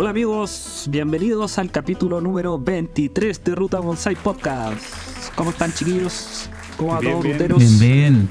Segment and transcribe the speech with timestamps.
[0.00, 4.80] Hola amigos, bienvenidos al capítulo número 23 de Ruta Bonsai Podcast.
[5.34, 6.48] ¿Cómo están chiquillos?
[6.78, 7.34] ¿Cómo va Bien, todos bien.
[7.38, 7.58] ruteros?
[7.58, 8.28] Bien, bien.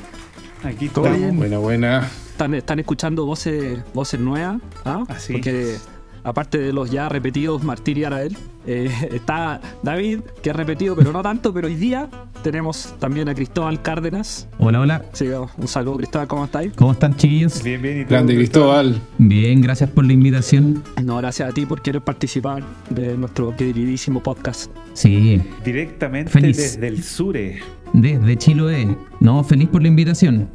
[0.63, 1.35] Aquí ¿Todo estamos.
[1.35, 2.09] Buena, buena.
[2.31, 4.59] ¿Están, están escuchando voces, voces nuevas?
[4.83, 5.03] ¿ah?
[5.09, 5.87] Así Porque es.
[6.23, 8.35] Aparte de los ya repetidos Martín y Arael,
[8.67, 12.09] eh, está David, que es repetido pero no tanto, pero hoy día
[12.43, 14.47] tenemos también a Cristóbal Cárdenas.
[14.59, 15.05] Hola, hola.
[15.13, 15.27] Sí,
[15.57, 16.73] un saludo Cristóbal, ¿cómo estáis?
[16.75, 17.61] ¿Cómo están, chiquillos?
[17.63, 18.01] Bien, bien.
[18.01, 19.01] ¿y tú, Grande Cristóbal.
[19.17, 20.83] Bien, gracias por la invitación.
[21.03, 24.71] No, gracias a ti por querer participar de nuestro queridísimo podcast.
[24.93, 26.57] Sí, Directamente Feliz.
[26.57, 27.59] desde el Sure.
[27.93, 28.95] desde Chiloé.
[29.19, 30.49] No, feliz por la invitación.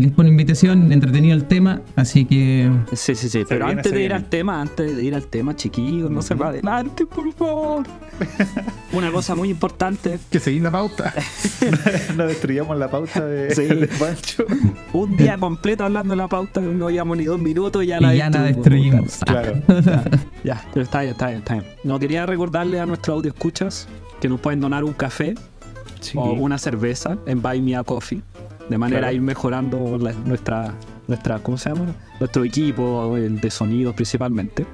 [0.00, 3.44] Feliz por la invitación, entretenido el tema, así que Sí, sí, sí.
[3.46, 6.48] Pero antes de ir al tema, antes de ir al tema, chiquillos, no se va
[6.48, 7.86] adelante, por favor.
[8.94, 10.18] Una cosa muy importante.
[10.30, 11.12] Que seguir la pauta.
[12.16, 13.66] no destruyamos la pauta de, Sí.
[13.66, 14.46] de Pancho.
[14.94, 18.14] Un día completo hablando de la pauta, no llevamos ni dos minutos y ya la
[18.14, 19.20] y ya la destruimos.
[19.20, 19.20] destruimos.
[19.26, 20.02] Claro.
[20.44, 21.66] Ya, pero está bien, está bien, está bien.
[21.84, 23.86] No quería recordarle a nuestros audio escuchas
[24.18, 25.34] que nos pueden donar un café
[26.00, 26.16] Sí.
[26.16, 28.22] o una cerveza en Buy Me a Coffee.
[28.70, 29.10] De manera Claro.
[29.10, 30.72] a ir mejorando la- nuestra,
[31.08, 31.94] nuestra, ¿cómo se llama?
[32.18, 34.64] Nuestro equipo, el de sonido principalmente.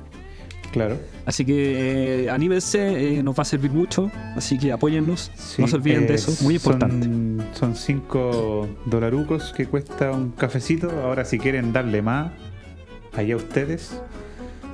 [0.73, 0.99] Claro.
[1.25, 5.69] Así que eh, anímense, eh, nos va a servir mucho, así que apóyennos, Sí, no
[5.69, 7.07] se olviden eh, de eso, muy importante.
[7.07, 10.91] Son, son cinco dolarucos que cuesta un cafecito.
[11.03, 12.31] Ahora, si quieren darle más,
[13.17, 13.99] allá ustedes.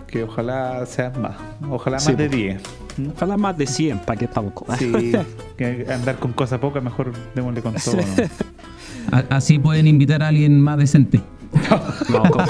[0.08, 1.36] Que ojalá sean más.
[1.70, 2.36] Ojalá Sí, más de po.
[2.36, 2.62] 10.
[2.98, 3.08] ¿Mm?
[3.16, 4.76] Ojalá más de 100 para que estamos con.
[4.76, 4.92] Sí,
[5.56, 7.96] que andar con cosa poca, mejor démosle con todo.
[7.96, 8.02] ¿no?
[9.10, 11.20] A- Así pueden invitar a alguien más decente.
[12.10, 12.44] No, ¿cómo?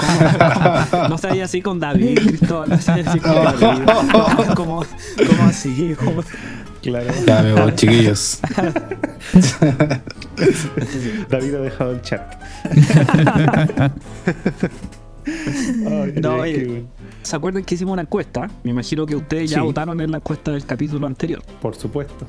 [1.09, 3.83] no se vaya así con David, Cristóbal, no se vaya así con David.
[3.85, 4.85] No, ¿cómo,
[5.27, 5.93] cómo así?
[5.99, 6.21] ¿Cómo?
[6.81, 7.07] Claro.
[7.25, 8.39] Ya me voy, chiquillos.
[11.29, 12.21] David ha dejado el chat.
[15.25, 16.65] Ay, No, oye.
[16.65, 16.87] bueno.
[17.21, 18.49] ¿Se acuerdan que hicimos una encuesta?
[18.63, 19.63] Me imagino que ustedes ya Sí.
[19.63, 22.25] votaron en la encuesta del capítulo anterior, Por supuesto.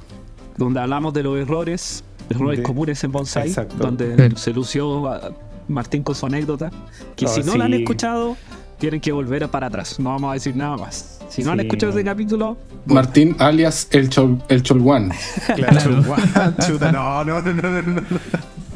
[0.57, 3.75] donde hablamos de los errores, errores De- comunes en bonsai, Exacto.
[3.79, 4.37] donde Sí.
[4.37, 5.31] se lució a
[5.69, 6.71] Martín con su anécdota,
[7.17, 8.37] que Ah, si no la han escuchado,
[8.79, 11.21] tienen que volver para atrás, no vamos a decir nada más.
[11.31, 15.11] Si no han escuchado ese capítulo, Martín alias el, Chol, el Cholguán.
[15.57, 16.05] Claro.
[16.67, 18.03] Chuta, no, no, no, no, no.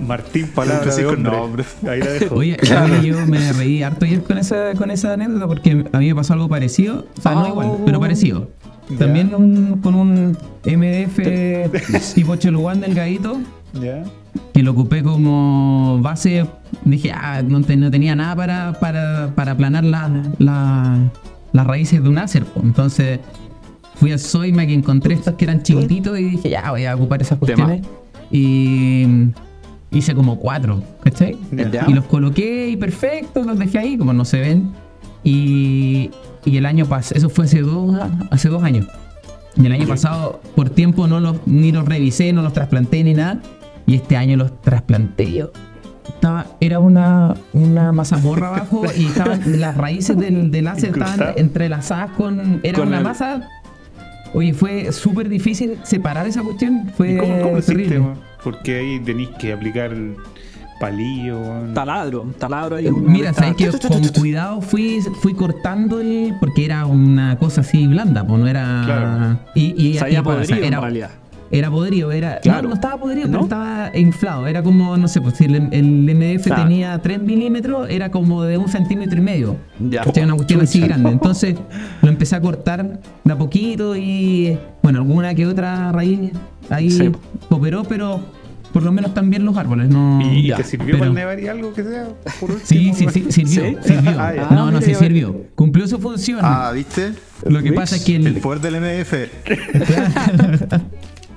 [0.00, 1.32] Martín Palabra de con hombre.
[1.37, 1.66] nombres.
[1.87, 2.37] Ahí la dejo.
[2.37, 6.06] Oye, oye, yo me reí harto ayer con esa, con esa anécdota porque a mí
[6.08, 7.06] me pasó algo parecido.
[7.19, 7.48] O sea, no Oh.
[7.48, 8.48] igual, pero parecido.
[8.97, 11.19] También un- con un MDF
[12.15, 13.38] tipo Choluán delgadito
[13.75, 14.03] ¿Ya?
[14.54, 16.47] que lo ocupé como base.
[16.84, 20.99] Dije, ah, no, te- no tenía nada para, para, para aplanar la, la-
[21.53, 22.44] las raíces de un Acer.
[22.44, 22.60] po.
[22.62, 23.21] Entonces
[23.97, 27.20] fui a Soima que encontré estos que eran chiquititos y dije, ya, voy a ocupar
[27.20, 27.65] esas Tema.
[27.66, 27.87] cuestiones.
[28.31, 29.06] Y
[29.91, 31.37] hice como cuatro, ¿cachai?
[31.88, 34.70] Y los coloqué y perfecto, los dejé ahí, como no se ven.
[35.28, 36.10] Y,
[36.46, 37.94] y el año pasado, eso fue hace dos,
[38.30, 38.86] hace dos años.
[39.56, 43.12] Y el año pasado, por tiempo, no los, ni los revisé, no los trasplanté ni
[43.14, 43.40] nada.
[43.86, 45.50] Y este año los trasplanté yo.
[46.08, 52.10] Estaba, era una, una mazamorra abajo y estaban las raíces del, del láser estaban entrelazadas
[52.12, 52.60] con.
[52.62, 53.48] Era Con una el- masa.
[54.34, 56.90] Oye, fue súper difícil separar esa cuestión.
[56.96, 58.02] Fue ¿Y cómo, cómo terrible.
[58.44, 59.90] Porque ahí tenéis que aplicar
[60.80, 61.40] palillo.
[61.74, 62.90] taladro, taladro ahí.
[62.90, 66.34] Mira, sabes que con cuidado fui, fui cortando el.
[66.40, 68.82] Porque era una cosa así blanda, pues no era.
[68.84, 69.38] Claro.
[69.54, 71.10] Y, y, podrido en era, realidad.
[71.50, 72.38] era podrido, era.
[72.40, 72.62] Claro.
[72.62, 73.32] No, no estaba podrido, ¿No?
[73.32, 74.46] pero estaba inflado.
[74.46, 76.06] Era como, no sé, pues si el, el
[76.50, 76.62] Claro.
[76.64, 79.56] tenía 3 milímetros, era como de un centímetro y medio.
[79.80, 80.02] Ya.
[80.22, 81.10] Una cuestión así grande.
[81.10, 81.56] Entonces
[82.02, 84.56] lo empecé a cortar de a poquito y.
[84.82, 86.30] Bueno, alguna que otra raíz
[86.70, 87.10] ahí Sí.
[87.48, 88.20] cooperó, pero
[88.78, 89.88] por lo menos también los árboles.
[89.88, 92.10] No, ¿Y, y Ya, te sirvió pero- para el nevar y algo que sea?
[92.38, 93.88] Por Sí, último, sí, sí, sirvió, ¿Sí?
[93.92, 94.10] sirvió.
[94.20, 94.48] Ah, ya.
[94.50, 95.34] no, no, Ah, sí sirvió.
[95.56, 96.38] Cumplió su función.
[96.42, 97.12] Ah, ¿viste?
[97.44, 99.14] Lo que pasa es que El el, poder del MDF.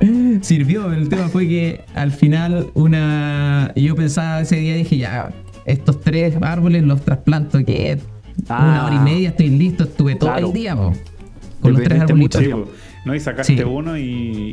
[0.42, 0.92] sirvió.
[0.94, 5.32] El tema fue que al final una yo pensaba ese día dije ya
[5.66, 7.98] estos tres árboles los trasplanto que
[8.50, 8.60] Ah.
[8.64, 9.84] una hora y media estoy listo.
[9.84, 10.48] Estuve todo Claro.
[10.48, 10.94] el día po,
[11.60, 12.42] con los tres arbolitos.
[12.42, 12.68] Mucho.
[13.06, 13.16] ¿No?
[13.16, 13.64] Y sacaste Sí.
[13.64, 14.04] uno y,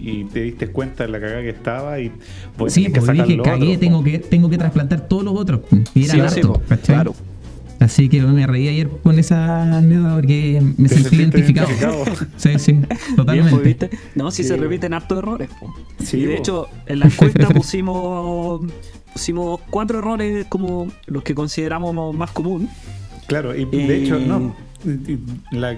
[0.04, 2.10] y te diste cuenta de la cagada que estaba y
[2.56, 5.34] pues Sí, que pues sacar dije, cagué, otro, tengo que, tengo que trasplantar todos los
[5.34, 5.60] otros.
[5.94, 7.14] Y era Sí, harto, claro.
[7.80, 11.68] Así que me reí ayer con esa anécdota porque me sentí identificado.
[11.68, 12.04] identificado.
[12.36, 12.80] Sí, sí,
[13.14, 13.52] totalmente.
[13.52, 13.90] pues, ¿viste?
[14.16, 15.48] No, si Sí, se repiten hartos errores.
[16.02, 18.62] Sí, y de hecho, en la encuesta pusimos,
[19.12, 22.68] pusimos cuatro errores como los que consideramos más común.
[23.28, 24.56] Claro, y Y- de hecho, no.
[25.50, 25.76] La,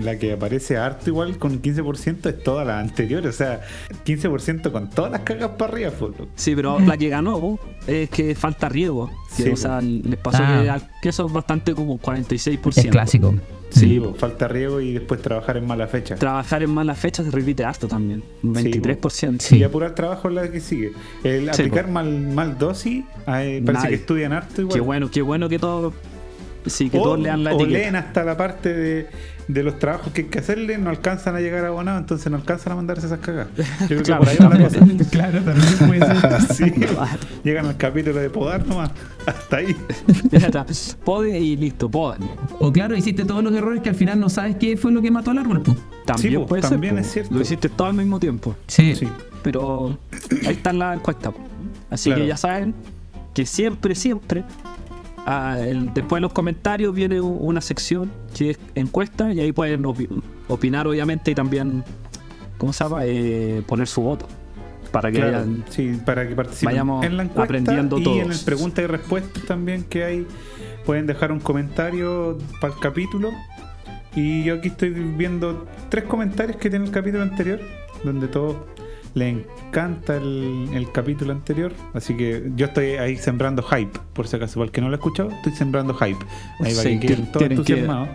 [0.00, 3.26] la que aparece harto igual con 15% es toda la anterior.
[3.26, 3.60] O sea,
[4.04, 5.90] 15% con todas las cagas para arriba.
[6.00, 6.28] loco.
[6.34, 9.10] Sí, pero la que ganó po, es que falta riego.
[9.36, 10.78] Que, Sí, o sea, les pasó Ah.
[10.78, 12.78] que, que eso es bastante como 46%.
[12.86, 13.34] Es clásico.
[13.70, 16.16] Sí, po, falta riego y después trabajar en mala fecha.
[16.16, 18.22] Trabajar en malas fechas se repite harto también.
[18.42, 19.40] Un Sí, 23%.
[19.40, 19.56] Sí.
[19.56, 20.92] Y apurar trabajo es la que sigue.
[21.24, 23.88] El aplicar mal, mal dosis, eh, parece Nadie.
[23.88, 24.74] que estudian harto igual.
[24.74, 25.94] Qué bueno, qué bueno que todos.
[26.66, 27.78] Sí, que o, todos lean la o etiqueta.
[27.78, 29.06] leen hasta la parte de,
[29.48, 32.72] de los trabajos que hay que hacerle, no alcanzan a llegar abonados, entonces no alcanzan
[32.72, 33.48] a mandarse esas cagas.
[33.56, 34.24] Yo creo Claro.
[34.24, 35.08] que por ahí va la cosa.
[35.10, 36.42] claro, también puede ser.
[36.54, 36.72] Sí,
[37.44, 38.90] llegan al capítulo de podar nomás.
[39.26, 39.76] Hasta ahí.
[41.04, 42.20] Pode y listo, podan.
[42.58, 45.10] O claro, hiciste todos los errores que al final no sabes qué fue lo que
[45.10, 45.62] mató al árbol.
[45.62, 45.76] po.
[46.04, 47.04] También Sí, po, puede también ser.
[47.04, 47.34] es cierto.
[47.34, 48.54] Lo hiciste todo al mismo tiempo.
[48.66, 48.94] Sí.
[48.96, 49.08] Sí.
[49.42, 49.98] Pero
[50.46, 51.30] ahí está la encuesta.
[51.30, 51.38] po.
[51.90, 52.22] Así Claro.
[52.22, 52.74] que ya saben
[53.34, 54.44] que siempre, siempre,
[55.26, 59.82] ah, el- después de los comentarios viene una sección que es encuesta y ahí pueden
[59.84, 60.08] opi-
[60.48, 61.84] opinar obviamente y también,
[62.58, 63.00] ¿cómo se llama?
[63.04, 64.26] Eh, poner su voto.
[64.90, 68.18] Para que Claro, hayan- sí, para que participen vayamos en la encuesta aprendiendo y todos.
[68.18, 70.26] en el pregunta y respuesta también que hay.
[70.84, 73.30] Pueden dejar un comentario para el capítulo.
[74.14, 77.58] Y yo aquí estoy viendo tres comentarios que tiene el capítulo anterior,
[78.04, 78.56] donde todos
[79.14, 81.72] les encanta el, el capítulo anterior.
[81.94, 84.94] Así que yo estoy ahí sembrando hype, por si acaso, para el que no lo
[84.94, 86.24] ha escuchado, estoy sembrando hype.
[86.60, 88.08] Ahí va Sí, que entusiasmados.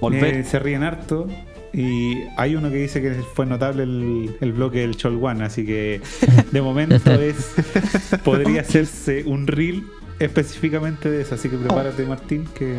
[0.00, 0.36] volver.
[0.36, 1.28] Eh, se ríen harto.
[1.72, 6.00] Y hay uno que dice que fue notable el, el bloque del Cholwan, así que
[6.50, 7.54] de momento es
[8.24, 9.84] podría hacerse un reel
[10.18, 11.34] específicamente de eso.
[11.34, 12.76] Así que prepárate, Martín, que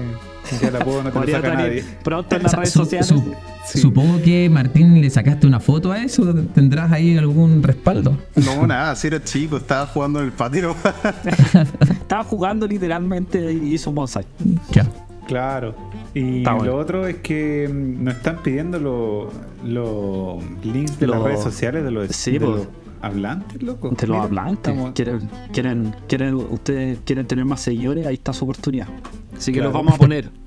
[0.61, 1.83] ya la puedo no te lo saca nadie.
[2.03, 3.07] pronto en las redes su- sociales.
[3.07, 3.33] su-
[3.65, 3.77] Sí.
[3.79, 6.33] Supongo que Martín le sacaste una foto a eso.
[6.55, 8.17] ¿Tendrás ahí algún respaldo?
[8.35, 10.75] No, nada, si era chico, estaba jugando en el patio.
[11.91, 14.25] Estaba jugando literalmente y hizo un bonsai.
[14.71, 14.87] Ya.
[15.27, 15.75] Claro.
[16.15, 16.65] Y bueno.
[16.65, 19.31] lo otro es que mm, nos están pidiendo los
[19.63, 22.49] los links de las Lo- redes sociales de los, Sí, de pues.
[22.51, 22.67] los
[23.01, 23.89] hablantes, loco.
[23.89, 24.71] De los Mira, hablantes.
[24.73, 28.87] estamos- ¿Quieren, quieren, quieren, ustedes quieren tener más seguidores, ahí está su oportunidad.
[29.37, 29.69] Así que Claro.
[29.69, 30.29] los vamos a poner.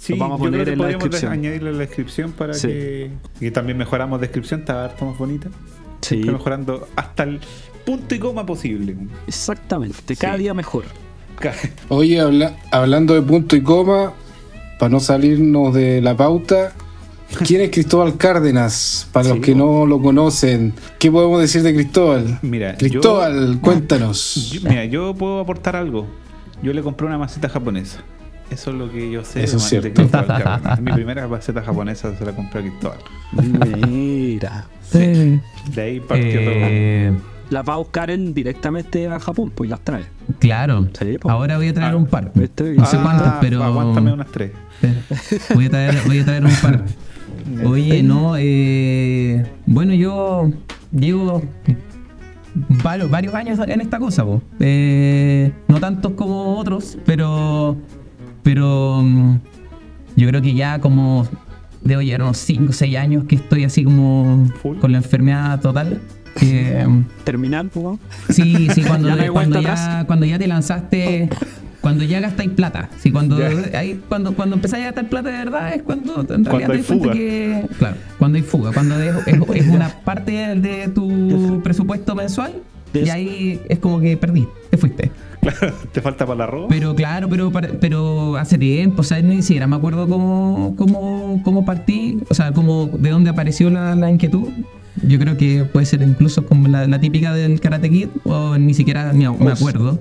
[0.00, 1.32] Sí, Los vamos a yo creo poner que en la descripción.
[1.32, 2.68] añadirlo en la descripción para Sí.
[2.68, 3.10] que,
[3.40, 5.48] que también mejoramos descripción, está harto más bonita.
[6.02, 7.40] Sí, mejorando hasta el
[7.84, 8.96] punto y coma posible.
[9.26, 10.14] exactamente.
[10.14, 10.42] Cada Sí.
[10.42, 10.84] día mejor.
[11.88, 14.12] Oye, habla- hablando de punto y coma,
[14.78, 16.74] para no salirnos de la pauta,
[17.46, 19.08] ¿quién es Cristóbal Cárdenas?
[19.12, 22.38] Para Sí, los que no lo conocen, ¿qué podemos decir de Cristóbal?
[22.42, 24.50] Mira, Cristóbal, cuéntanos.
[24.52, 26.06] Yo, mira, yo puedo aportar algo.
[26.62, 28.00] Yo le compré una maceta japonesa.
[28.50, 29.92] Eso es lo que yo sé Eso es de cierto.
[29.94, 30.80] Cristóbal Cárdenas.
[30.80, 32.98] Mi primera maceta japonesa se la compré a Cristóbal.
[33.88, 34.66] Mira.
[34.90, 35.38] Sí.
[35.74, 37.12] De ahí partió Eh,
[37.50, 40.04] Las va a buscar en directamente a Japón, pues las trae.
[40.38, 40.88] claro.
[40.98, 41.30] Sí, po.
[41.30, 42.32] Ahora voy a traer Ah, un par.
[42.34, 42.72] ¿viste?
[42.74, 43.62] No sé Ah, cuántos, pero.
[43.62, 44.52] Aguántame unas tres.
[45.54, 46.84] Voy a traer, voy a traer un par.
[47.64, 50.50] Oye, no, eh, bueno, yo
[50.92, 51.42] llevo
[52.82, 54.42] varios, varios años en esta cosa, po.
[54.60, 57.76] Eh, no tantos como otros, pero,
[58.42, 59.36] pero mm,
[60.16, 61.26] yo creo que ya como
[61.82, 64.78] debo llevar unos 5 o 6 años que estoy así como Full.
[64.78, 66.00] con la enfermedad total.
[66.38, 66.86] Que,
[67.24, 67.98] Terminar, pues, ¿no?
[68.28, 71.28] Sí, sí, cuando, Ya no cuando ya te lanzaste,
[71.80, 72.88] cuando ya gastáis plata.
[72.98, 73.38] Sí, cuando,
[73.74, 76.72] ahí, cuando, cuando empezáis a gastar plata de verdad es cuando en realidad Cuando te
[76.76, 77.12] hay fuga.
[77.12, 77.66] que.
[77.78, 82.52] Claro, cuando hay fuga, cuando es, es- es una parte de tu presupuesto mensual
[82.94, 85.10] y ahí es como que perdí, te fuiste.
[85.40, 86.66] Claro, te falta para la ropa.
[86.68, 91.64] Pero claro, pero, pero hace tiempo, o sea, ni siquiera me acuerdo cómo, cómo, cómo
[91.64, 94.48] partí, o sea, cómo, de dónde apareció la, la inquietud.
[95.06, 98.74] Yo creo que puede ser incluso como la, la típica del Karate Kid, o ni
[98.74, 99.98] siquiera me, me acuerdo.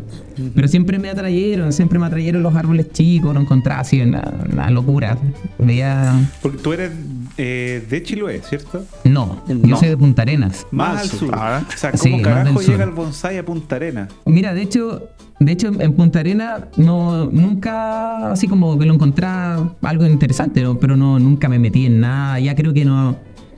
[0.56, 4.70] Pero siempre me atrayeron, siempre me atrayeron los árboles chicos, lo encontraba así, una, una
[4.70, 5.18] locura.
[5.58, 6.14] Veía.
[6.42, 6.92] Porque tú eres
[7.38, 8.86] eh, de Chiloé, ¿cierto?
[9.04, 9.78] No, yo No.
[9.78, 10.66] soy de Punta Arenas.
[10.72, 11.30] Más al sur.
[11.34, 11.64] Ah.
[11.68, 12.72] O sea, Sí, ¿cómo más carajo sur.
[12.72, 14.08] llega el bonsai a Punta Arena?
[14.26, 19.74] Mira, de hecho, de hecho en Punta Arena no nunca así como que lo encontraba
[19.82, 20.78] algo interesante, ¿no?
[20.80, 22.40] pero no nunca me metí en nada.
[22.40, 23.18] Ya creo que no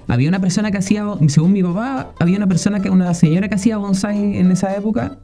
[0.10, 3.56] había una persona que hacía, según mi papá, había una persona que una señora que
[3.56, 5.20] hacía bonsai en esa época,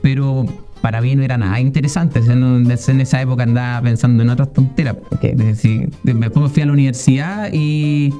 [0.00, 0.46] pero
[0.80, 2.20] para mí no era nada interesante.
[2.20, 4.96] En esa época andaba pensando en otras tonteras.
[5.08, 5.62] Porque es
[6.02, 8.14] después me fui a la universidad y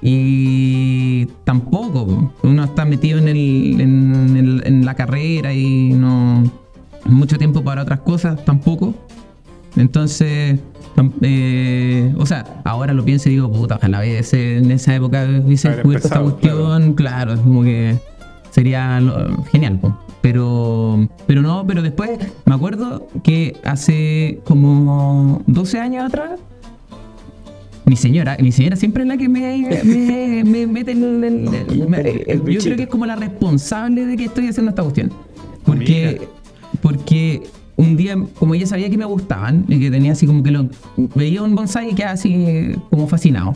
[0.00, 6.44] y tampoco uno está metido en, en, la carrera y no
[7.04, 8.94] mucho tiempo para otras cosas tampoco
[9.74, 10.60] entonces
[11.22, 16.08] eh, o sea ahora lo pienso y digo puta ojalá en esa época hubiese descubierto
[16.08, 17.34] esta cuestión claro.
[17.34, 17.96] es como que
[18.50, 19.96] sería lo- genial po.
[20.20, 26.40] pero pero no pero después me acuerdo que hace como 12 años atrás
[27.84, 31.88] mi señora, mi señora siempre es la que me, me, me mete el, el- el-
[31.88, 35.10] me- el yo creo que es como la responsable de que estoy haciendo esta cuestión.
[35.64, 36.20] Porque,
[36.82, 37.44] porque
[37.78, 40.68] un día, como ella sabía que me gustaban y que tenía así como que lo
[41.14, 43.54] veía un bonsai y quedaba así como fascinado.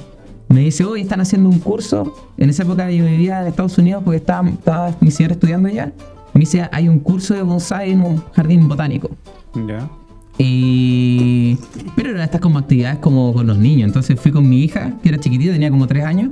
[0.49, 2.15] Me dice, hoy están haciendo un curso.
[2.37, 5.93] En esa época yo vivía en Estados Unidos porque estaba, estaba mi señora estudiando allá.
[6.35, 9.11] Me dice, hay un curso de bonsai en un jardín botánico.
[9.67, 9.91] Ya.
[10.39, 11.59] Y...
[11.97, 13.89] Pero eran estas como actividades como con los niños.
[13.89, 16.31] Entonces fui con mi hija, que era chiquitita, tenía como tres años.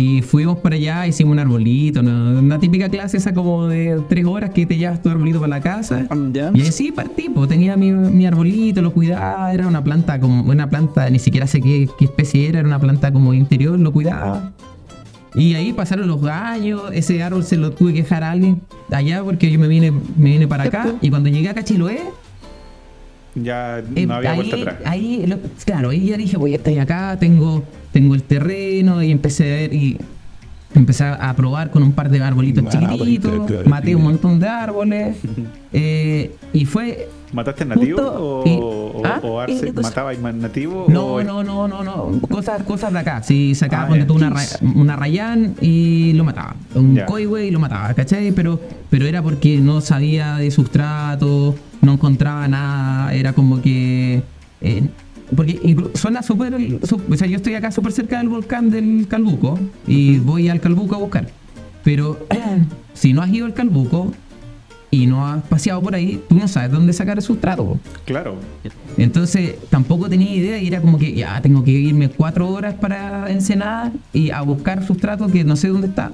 [0.00, 4.48] Y fuimos para allá, hicimos un arbolito, una típica clase esa como de tres horas
[4.48, 6.06] que te llevas tu arbolito para la casa.
[6.32, 6.50] ¿Ya?
[6.54, 10.42] Y ahí sí partí, pues tenía mi, mi arbolito, lo cuidaba, era una planta como,
[10.50, 13.92] una planta, ni siquiera sé qué, qué especie era, era una planta como interior, lo
[13.92, 14.52] cuidaba.
[15.34, 19.22] Y ahí pasaron los años, ese árbol se lo tuve que dejar a alguien allá
[19.22, 22.00] porque yo me vine, me vine para acá y cuando llegué a Cachiloé,
[23.34, 24.76] Ya eh, no había ahí, vuelta atrás.
[24.84, 29.10] ahí, lo- claro, ahí ya dije, voy a estar acá, tengo, tengo el terreno y
[29.12, 29.98] empecé a ver y
[30.74, 35.16] empecé a probar con un par de arbolitos Ah, chiquititos, maté un montón de árboles
[35.72, 37.08] eh, y fue...
[37.32, 39.20] ¿Mataste nativo o, y- o, ¿Ah?
[39.22, 39.56] o Arce?
[39.56, 39.88] ¿Y qué cosa?
[39.90, 40.86] ¿Matabais más nativo?
[40.88, 44.34] No, o- no, no, no, no, cosas, cosas de acá, si sacaba Ah, tú una,
[44.74, 48.32] una rayán y lo mataba, un coihue y lo mataba, ¿cachai?
[48.32, 48.60] Pero,
[48.90, 54.22] pero era porque no sabía de sustrato, no encontraba nada, era como que...
[54.60, 54.82] eh,
[55.36, 56.54] porque suena súper...
[56.82, 59.56] O sea, yo estoy acá súper cerca del volcán del Calbuco
[59.86, 61.28] y voy al Calbuco a buscar.
[61.84, 62.18] Pero
[62.94, 64.12] si no has ido al Calbuco
[64.90, 67.78] y no has paseado por ahí, tú no sabes dónde sacar el sustrato.
[68.04, 68.36] Claro.
[68.96, 73.30] Entonces tampoco tenía idea y era como que ya tengo que irme cuatro horas para
[73.30, 76.10] Ensenada y a buscar sustrato que no sé dónde está.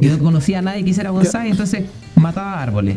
[0.00, 1.84] Y no conocía a nadie que hiciera bonsai, entonces
[2.16, 2.96] mataba árboles.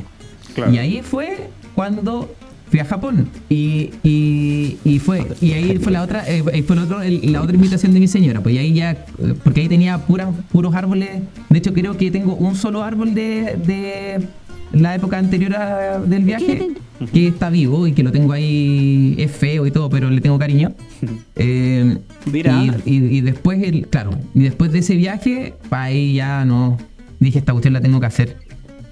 [0.55, 0.72] Claro.
[0.74, 2.34] Y ahí fue cuando
[2.72, 3.29] fui a Japón.
[3.50, 7.55] Y, y, y fue, y ahí fue la otra, eh, fue otro- el- la otra
[7.55, 8.41] invitación de mi señora.
[8.41, 9.05] Pues y ahí ya,
[9.43, 11.22] porque ahí tenía puras, puros árboles.
[11.50, 14.27] De hecho, creo que tengo un solo árbol de, de
[14.71, 16.69] la época anterior a- del viaje
[17.13, 20.38] que está vivo y que lo tengo ahí, es feo y todo, pero le tengo
[20.39, 20.74] cariño.
[21.36, 21.97] Eh,
[22.31, 22.53] Mira.
[22.86, 26.77] y, y- y después, el, claro, y después de ese viaje, ahí ya no.
[27.19, 28.38] Dije, esta cuestión la tengo que hacer.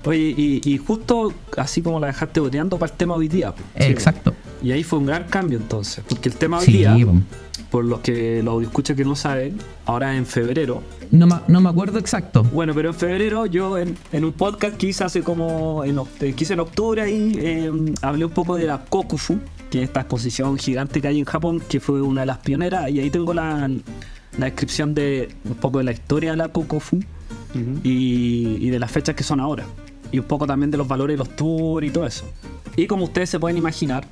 [0.05, 3.53] Oye, y, y justo así como la dejaste boteando para el tema hoy día.
[3.75, 4.36] Eh, Exacto.
[4.63, 6.03] Y ahí fue un gran cambio entonces.
[6.08, 6.96] Porque el tema hoy Sí, día.
[7.72, 10.81] Por los que los escuchan que no saben, ahora en febrero.
[11.12, 12.43] no, ma- no me acuerdo exacto.
[12.43, 15.84] Bueno, pero en febrero yo en, en un podcast que hice hace como.
[15.84, 19.84] En, que hice en octubre ahí, eh, hablé un poco de la Kokufu, que es
[19.86, 22.89] esta exposición gigante que hay en Japón, que fue una de las pioneras.
[22.89, 23.67] Y ahí tengo la,
[24.38, 27.79] la descripción de un poco de la historia de la Kokufu Ujú.
[27.84, 29.65] y, y de las fechas que son ahora.
[30.12, 32.25] Y un poco también de los valores de los tours y todo eso.
[32.77, 34.05] Y como ustedes se pueden imaginar,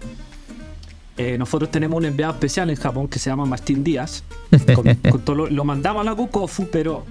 [1.18, 4.24] eh, nosotros tenemos un enviado especial en Japón que se llama Martín Díaz.
[4.76, 7.06] Con- con todo lo, lo mandamos a la Kukofu, pero,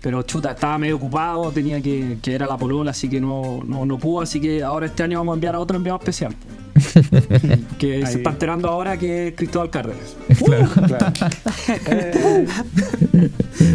[0.00, 3.84] pero chuta, estaba medio ocupado, tenía que, que era la polola, así que no, no,
[3.86, 4.22] no pudo.
[4.22, 6.34] Así que ahora este año vamos a enviar a otro enviado especial.
[7.78, 8.06] que Ahí.
[8.06, 10.16] se está enterando ahora que es Cristóbal Cárdenas.
[10.44, 10.68] Claro.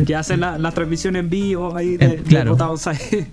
[0.06, 2.56] que hacen la, la transmisión en vivo ahí de, Eh, claro.
[2.56, 3.28] de.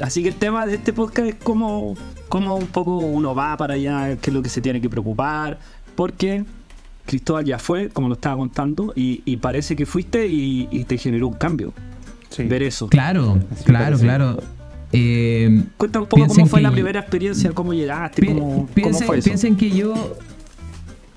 [0.00, 1.94] Así que el tema de este podcast es cómo,
[2.28, 5.58] cómo un poco uno va para allá, qué es lo que se tiene que preocupar,
[5.94, 6.44] porque
[7.06, 10.98] Cristóbal ya fue, como lo estaba contando, y, y parece que fuiste y, y te
[10.98, 11.72] generó un cambio.
[12.28, 12.44] Sí.
[12.44, 12.88] Ver eso.
[12.88, 14.42] Claro, claro, claro.
[14.92, 19.06] Eh, Cuéntame un poco cómo fue la primera experiencia, cómo llegaste, pi- cómo, cómo piensen,
[19.06, 19.24] fue eso.
[19.24, 20.16] piensen que yo,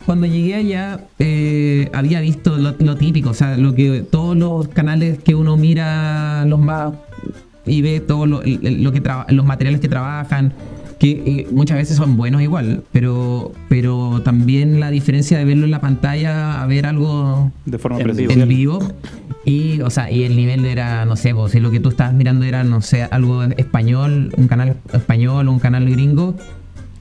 [0.05, 4.67] cuando llegué allá, eh, había visto lo, lo típico, o sea, lo que todos los
[4.69, 6.93] canales que uno mira, los más.
[7.65, 10.53] y ve todo lo, lo que traba- los materiales que trabajan,
[11.01, 15.71] que eh, muchas veces son buenos igual, pero, pero también la diferencia de verlo en
[15.71, 18.39] la pantalla a ver algo De forma En presencial.
[18.39, 18.79] en vivo.
[19.43, 22.13] Y, o sea, y el nivel era, no sé, pues, si lo que tú estabas
[22.13, 26.35] mirando era, no sé, algo español, un canal español o un canal gringo,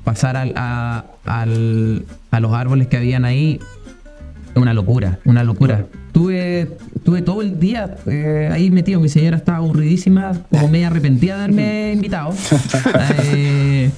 [0.03, 3.61] pasar al, a, al- a los árboles que habían ahí,
[4.55, 5.87] una locura, una locura.
[6.13, 11.37] Tuve, tuve todo el día eh, ahí metido, mi señora estaba aburridísima, como media arrepentida
[11.37, 12.33] de haberme invitado.
[13.35, 13.91] Eh,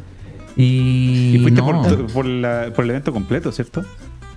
[0.57, 1.83] y Y fuiste no.
[1.83, 3.83] por, por la- por el evento completo, ¿cierto?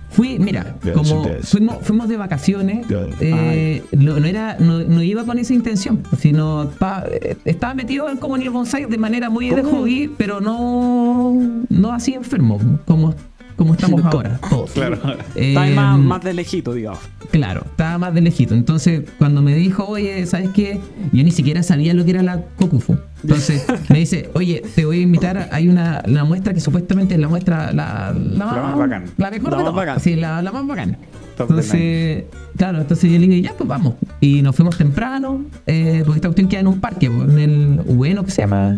[0.08, 2.86] Fui, mira, como fuimos, fuimos de vacaciones,
[3.20, 8.08] eh, no, no era, no, no iba con esa intención, sino estaba, eh, estaba metido
[8.08, 11.36] en, como en el bonsai de manera muy de hobby, pero no,
[11.68, 13.14] no así enfermo, como,
[13.56, 14.70] como estamos ahora, todos.
[14.72, 14.98] Claro.
[15.34, 17.00] Eh, más, más de lejito, digamos.
[17.30, 18.54] Claro, estaba más de lejito.
[18.54, 20.78] Entonces, cuando me dijo, oye, ¿sabes qué?
[21.12, 22.98] Yo ni siquiera sabía lo que era la Kokufu.
[23.22, 25.48] Entonces, me dice, oye, te voy a invitar.
[25.52, 29.04] Hay una la muestra que supuestamente es la muestra, la, la, más bacán.
[29.16, 29.74] La mejor La de más todas.
[29.74, 30.00] bacán.
[30.00, 30.96] Sí, la, la más bacán.
[31.36, 32.24] Top Entonces,
[32.56, 33.94] claro, entonces yo le dije, ya, pues vamos.
[34.20, 37.68] Y nos fuimos temprano, eh, porque esta cuestión queda en un parque, pues, en el
[37.84, 38.76] bueno que se llama,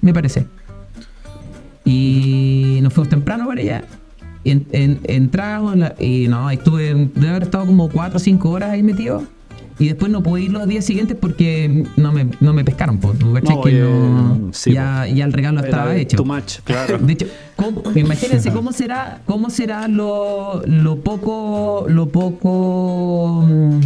[0.00, 0.46] me parece.
[1.84, 3.84] Y nos fuimos temprano para allá.
[4.50, 8.50] En, en- entramos en la- y no, estuve, debe haber estado como 4 o 5
[8.50, 9.22] horas ahí metido.
[9.80, 13.16] Y después no pude ir los días siguientes porque no me, no me pescaron, pues.
[13.16, 13.54] ¿tú cachai?
[13.56, 16.16] No, que eh, no, sí, ya, ya el regalo estaba hecho.
[16.16, 16.58] Too much.
[16.64, 16.98] Claro.
[17.06, 23.80] De hecho, ¿cómo- imagínense cómo será, cómo será lo, lo poco, lo poco, mm,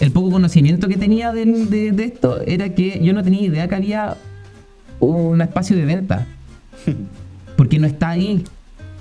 [0.00, 1.44] el poco conocimiento que tenía de,
[1.92, 4.16] de esto era que yo no tenía idea que había
[5.00, 6.26] un espacio de venta,
[7.56, 8.44] porque no está ahí,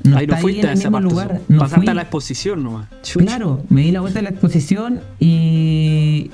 [0.04, 1.02] no Ahí no fuiste a el parte.
[1.02, 1.42] lugar.
[1.48, 1.90] No Pasaste fui.
[1.90, 2.88] a la exposición nomás.
[3.04, 3.26] Chucha.
[3.26, 6.32] Claro, me di la vuelta a la exposición y,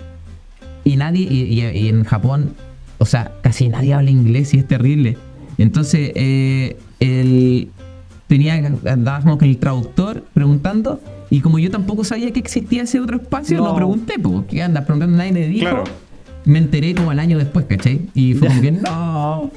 [0.83, 2.53] y nadie, y, y- y en Japón,
[2.97, 5.17] o sea, casi nadie habla inglés y es terrible.
[5.57, 7.69] Entonces, eh, el,
[8.27, 8.55] tenía,
[8.85, 13.57] andábamos con el traductor preguntando y como yo tampoco sabía que existía ese otro espacio,
[13.57, 13.75] no, No.
[13.75, 15.17] pregunté, pues, ¿qué andas preguntando?
[15.17, 15.61] Nadie me dijo.
[15.69, 15.83] Claro.
[16.45, 18.01] Me enteré como al año después, ¿cachai?
[18.13, 19.51] Y fue como que, no,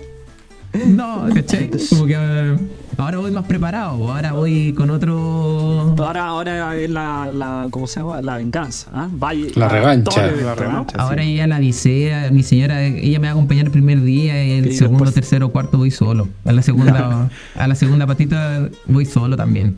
[0.87, 1.71] no, ¿cachai?
[1.91, 2.57] Como que eh,
[2.99, 5.95] ahora voy más preparado, ahora voy con otro...
[5.99, 8.21] Ahora, ahora es la, la, ¿cómo se llama?
[8.23, 8.91] La venganza.
[8.93, 9.09] ¿ah?
[9.11, 10.27] Vaya- La a revancha.
[10.27, 10.55] La ¿no?
[10.55, 10.97] revancha.
[10.99, 14.45] Ahora ya la avisé a mi señora, ella me va a acompañar el primer día
[14.45, 16.29] y el Y segundo, después- tercero, cuarto voy solo.
[16.45, 19.77] A la segunda, a la segunda patita voy solo también.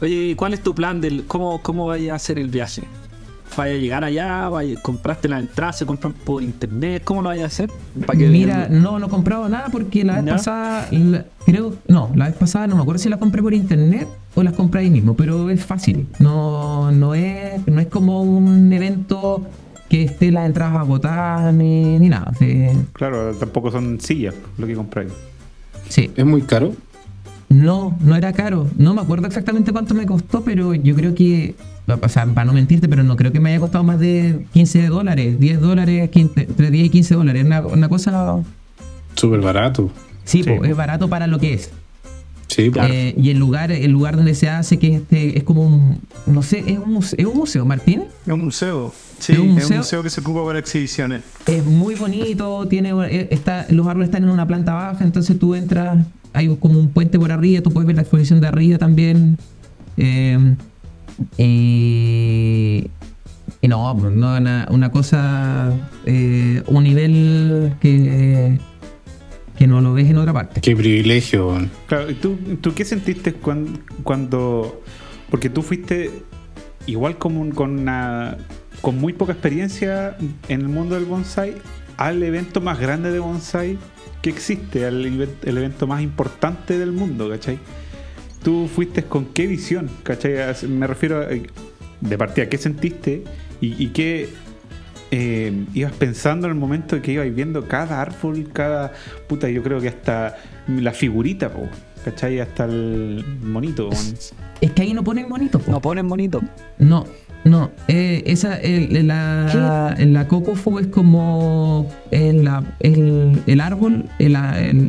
[0.00, 2.82] Oye, ¿y ¿cuál es tu plan del cómo, cómo vaya a hacer el viaje?
[3.56, 4.48] ¿Vaya a llegar allá?
[4.48, 5.72] Vaya, ¿Compraste la entrada?
[5.72, 7.02] ¿Se compran por internet?
[7.04, 7.70] ¿Cómo lo vaya a hacer?
[8.06, 12.10] Para que- Mira, no, no he comprado nada porque la vez pasada, la- creo, no,
[12.16, 14.90] la vez pasada no me acuerdo si la compré por internet o las compré ahí
[14.90, 16.08] mismo, pero es fácil.
[16.18, 19.46] No, no es, no es como un evento
[19.88, 22.32] que esté las entradas agotadas ni, ni nada.
[22.38, 25.12] Sí, Claro, tampoco son sillas lo que compráis.
[25.88, 26.10] sí.
[26.16, 26.72] Es muy caro.
[27.50, 28.66] No, no era caro.
[28.76, 31.54] No me acuerdo exactamente cuánto me costó, pero yo creo que,
[31.86, 34.86] o sea, para no mentirte, pero no creo que me haya costado más de 15
[34.88, 37.44] dólares, 10 dólares, 15 entre 10 y 15 dólares.
[37.44, 38.36] Una, una cosa,
[39.14, 39.90] Súper barato.
[40.24, 40.64] sí, Sí, po, po.
[40.64, 41.70] es barato para lo que es.
[42.46, 42.88] Sí, pues.
[42.90, 46.42] Eh, y el lugar, el lugar donde se hace, que este, es como un, no
[46.42, 48.04] sé, es un museo, es un museo, Martín.
[48.26, 48.92] Es un museo.
[49.18, 49.76] Sí, ¿Es un es un museo?
[49.78, 51.22] museo que se ocupa para exhibiciones.
[51.46, 55.54] Es muy bonito, tiene, eh, está, los árboles están en una planta baja, entonces tú
[55.54, 59.38] entras, hay como un puente por arriba, tú puedes ver la exposición de arriba también.
[59.96, 60.54] Eh,
[61.38, 62.88] y,
[63.60, 65.72] y no, no una, una cosa,
[66.06, 68.58] eh, un nivel que,
[69.58, 70.60] que no lo ves en otra parte.
[70.60, 71.56] Qué privilegio.
[71.86, 74.82] Claro, ¿y tú, tú qué sentiste cuando, cuando...
[75.30, 76.10] Porque tú fuiste
[76.86, 78.36] igual como un- con, una,
[78.80, 80.16] con muy poca experiencia
[80.48, 81.54] en el mundo del bonsai
[81.96, 83.78] al evento más grande de bonsai
[84.20, 87.58] que existe, al el evento más importante del mundo, ¿cachai?
[88.44, 90.54] Tú fuiste con qué visión, ¿cachai?
[90.68, 93.24] Me refiero a, de partida, ¿qué sentiste
[93.60, 94.28] y, y qué
[95.10, 98.92] eh, ibas pensando en el momento que ibas viendo cada árbol, cada
[99.28, 101.68] puta, yo creo que hasta la figurita, po,
[102.04, 102.40] ¿cachai?
[102.40, 103.90] Hasta el monito.
[104.60, 105.58] Es que ahí no ponen bonito.
[105.60, 105.70] po.
[105.70, 106.40] No ponen bonito.
[106.78, 107.06] No,
[107.44, 107.70] no.
[107.88, 112.48] eh, esa, el, la, la Cocofu es como el,
[112.80, 114.36] el, el árbol, el,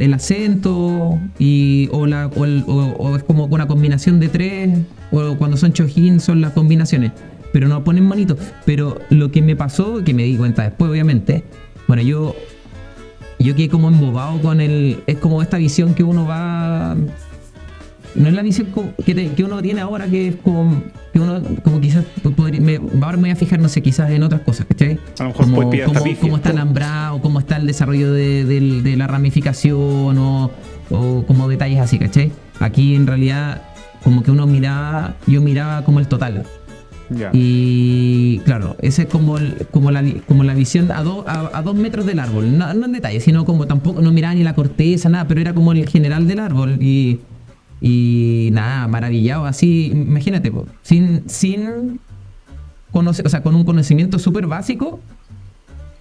[0.01, 4.79] el- acento, y, o, la, o, el- o- o es como una combinación de tres,
[5.11, 7.11] o cuando son chojin son las combinaciones.
[7.51, 8.37] Pero no ponen bonito.
[8.65, 11.43] Pero lo que me pasó, que me di cuenta después, obviamente,
[11.87, 12.35] bueno, yo.
[13.37, 15.03] Yo quedé como embobado con el.
[15.07, 16.95] Es como esta visión que uno va
[18.15, 18.67] no es la visión
[19.05, 20.81] que, te- que uno tiene ahora que es como
[21.13, 24.09] que uno como quizás po- podría- me, ahora me voy a fijar no sé quizás
[24.11, 24.99] en otras cosas ¿cachai?
[25.19, 28.95] A lo mejor como, cómo- cómo está alambrado cómo está el desarrollo de, del- de
[28.97, 30.51] la ramificación o,
[30.89, 32.31] o como detalles así ¿cachai?
[32.59, 33.61] aquí en realidad
[34.03, 36.43] como que uno miraba yo miraba como el total
[37.09, 37.29] Ya.
[37.33, 41.61] y claro, esa es como, el- como, la, como la visión a, do- a, a
[41.61, 42.57] dos metros del árbol.
[42.57, 45.53] No, no en detalle, sino como tampoco no miraba ni la corteza, nada, pero era
[45.53, 46.77] como el general del árbol.
[46.81, 47.19] Y,
[47.81, 51.99] y nada, maravillado, así, imagínate, po, sin, sin
[52.91, 54.99] conocer, o sea, con un conocimiento súper básico.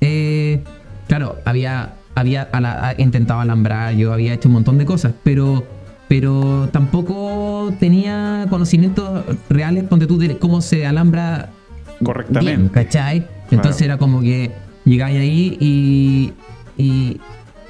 [0.01, 0.63] eh,
[1.09, 5.65] claro, había, había ala- intentado alambrar, yo había hecho un montón de cosas, pero
[6.07, 11.49] pero tampoco tenía conocimientos reales donde tú de cómo se alambra
[12.05, 12.57] Correctamente.
[12.57, 13.27] bien, ¿cachai?
[13.51, 14.51] Entonces era como que
[14.85, 16.33] llegáis ahí y,
[16.77, 17.21] y,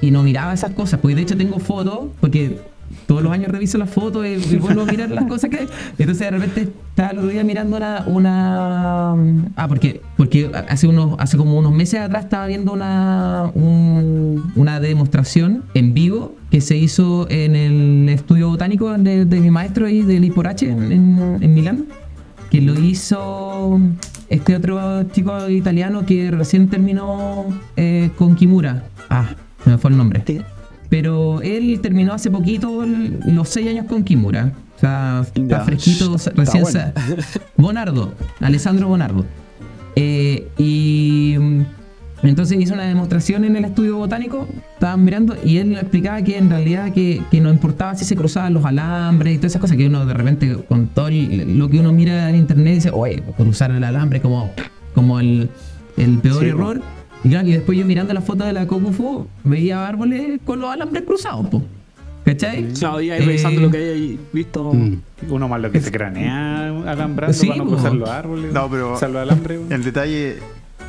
[0.01, 0.99] y no miraba esas cosas.
[0.99, 2.59] Porque de hecho tengo fotos, porque
[3.07, 5.67] todos los años reviso las fotos y, y vuelvo a mirar las cosas que hay.
[5.97, 9.11] Entonces de repente estaba el otro día mirando una, una
[9.55, 14.79] ah, porque, porque hace unos, hace como unos meses atrás estaba viendo una, un- una
[14.79, 20.01] demostración en vivo que se hizo en el estudio botánico de, de mi maestro ahí
[20.01, 21.85] del Iporache en, en, en Milán
[22.49, 23.79] que lo hizo
[24.29, 28.85] este otro chico italiano que recién terminó eh, con Kimura.
[29.09, 29.29] Ah,
[29.63, 30.23] se me fue el nombre.
[30.89, 34.51] Pero él terminó hace poquito el- los seis años con Kimura.
[34.77, 36.79] O sea, está fresquito, Está recién bueno.
[36.79, 36.93] sa-
[37.57, 39.25] Bonardo, Alessandro Bonardo.
[39.95, 41.61] Eh, y mm,
[42.23, 46.49] entonces hizo una demostración en el estudio botánico, estaban mirando y él explicaba que en
[46.49, 49.87] realidad que, que no importaba si se cruzaban los alambres y todas esas cosas que
[49.87, 53.71] uno de repente con todo el- lo que uno mira en internet dice, oye, cruzar
[53.71, 54.51] el alambre como,
[54.93, 55.49] como el,
[55.97, 56.81] el peor Sí, error.
[57.25, 60.69] Y claro, y después yo mirando la foto de la Kokufu veía árboles con los
[60.71, 61.61] alambres cruzados, po.
[62.23, 62.71] ¿cachai?
[62.73, 64.73] Claro, y ahí Eh, revisando lo que hay ahí visto.
[64.73, 64.97] Mm.
[65.29, 68.53] Uno más lo que se cranea alambrando Sí, para no cruzar los árboles.
[68.53, 69.59] No, pero- cruzar los alambres.
[69.69, 70.37] El detalle,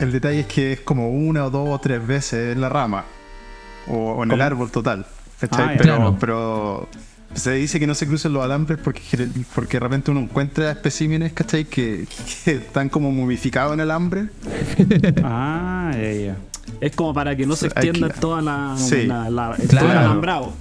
[0.00, 3.04] el detalle es que es como una o dos o tres veces en la rama.
[3.88, 5.06] O, o en el árbol total.
[5.40, 5.64] ¿cachai?
[5.64, 5.78] Ah, ya.
[5.78, 6.16] pero, Claro.
[6.18, 6.88] pero
[7.36, 9.00] se dice que no se crucen los alambres porque,
[9.54, 11.64] porque de repente uno encuentra especímenes, ¿cachai?
[11.64, 12.06] Que,
[12.44, 14.26] que están como momificados en el alambre.
[15.22, 16.36] Ah, ya, ya.
[16.80, 19.06] Es como para que no se extienda que- toda la, Sí.
[19.06, 20.52] la- la- todo el alambrado.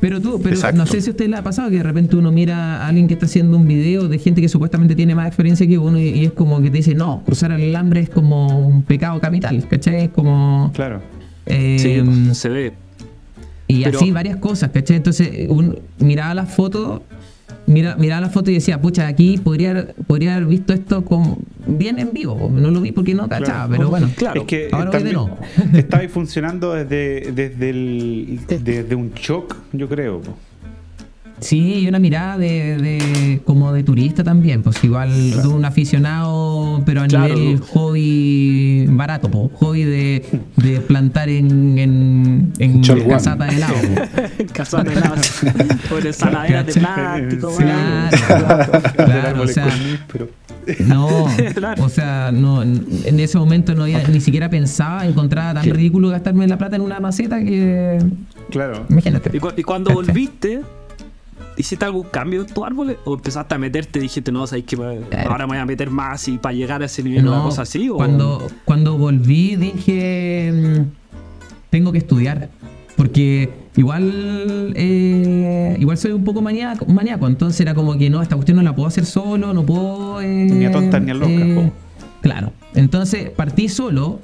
[0.00, 0.76] Pero tú, pero Exacto.
[0.76, 3.08] no sé si a usted le ha pasado que de repente uno mira a alguien
[3.08, 6.08] que está haciendo un video de gente que supuestamente tiene más experiencia que uno y,
[6.10, 9.66] y es como que te dice, no, cruzar el alambre es como un pecado capital,
[9.68, 10.04] ¿cachai?
[10.04, 10.70] Es como...
[10.74, 11.00] Claro.
[11.46, 12.72] eh, Sí, pues, se ve.
[13.68, 14.96] Y pero- así varias cosas, ¿cachai?
[14.96, 17.02] Entonces un, miraba las fotos,
[17.66, 21.98] mira, miraba las fotos y decía, pucha, aquí podría, podría haber visto esto como bien
[21.98, 22.50] en vivo.
[22.52, 23.70] No lo vi porque no cachaba, Claro.
[23.70, 24.10] pero bueno.
[24.16, 24.40] Claro.
[24.40, 25.38] es que ahora voy de nuevo.
[25.74, 30.22] estaba ahí funcionando desde, desde, el, desde un shock, yo creo.
[31.38, 31.44] Po.
[31.44, 35.10] Sí, y una mirada de, de- como de turista también, pues igual
[35.42, 37.34] de un aficionado, pero a Claro.
[37.34, 40.24] nivel hobby barato, pues, hobby de,
[40.56, 43.74] de plantar en, en, en casata de helado.
[43.74, 44.44] po.
[44.52, 45.14] Casas de la
[45.88, 47.64] con ensaladeras de plástico, Sí.
[47.64, 49.66] Claro, claro, o sea,
[50.86, 51.84] no, Claro.
[51.84, 56.46] o sea, no, en ese momento no había- ni siquiera pensaba, encontraba tan ridículo gastarme
[56.46, 57.98] la plata en una maceta que,
[58.50, 58.84] Claro.
[58.90, 59.30] imagínate.
[59.34, 60.60] Y, cu- y cuando volviste,
[61.58, 62.96] ¿hiciste algún cambio en tus árboles?
[63.04, 64.76] ¿O empezaste a meterte y dijiste, no, sabes que
[65.26, 67.90] ahora me voy a meter más y para llegar a ese nivel una cosa así?
[67.90, 67.96] ¿o?
[67.96, 70.82] Cuando, cuando volví dije, mm,
[71.70, 72.48] tengo que estudiar.
[72.96, 78.34] Porque igual eh, igual soy un poco maníaco, maníaco, entonces era como que no, esta
[78.34, 80.20] cuestión no la puedo hacer solo, no puedo...
[80.20, 81.72] eh, Ni a tontas ni a locas, po.
[82.22, 84.18] Claro, entonces partí solo,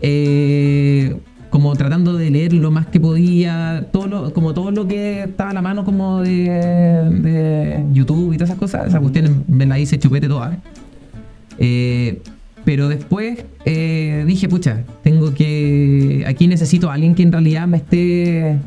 [0.00, 1.18] eh,
[1.54, 5.50] como tratando de leer lo más que podía, todo lo, como todo lo que estaba
[5.50, 9.78] a la mano como de, de YouTube y todas esas cosas, esa cuestión me la
[9.78, 10.58] hice chupete toda.
[11.58, 12.20] Eh,
[12.64, 16.24] pero después eh, dije, pucha, tengo que.
[16.26, 18.58] Aquí necesito a alguien que en realidad me esté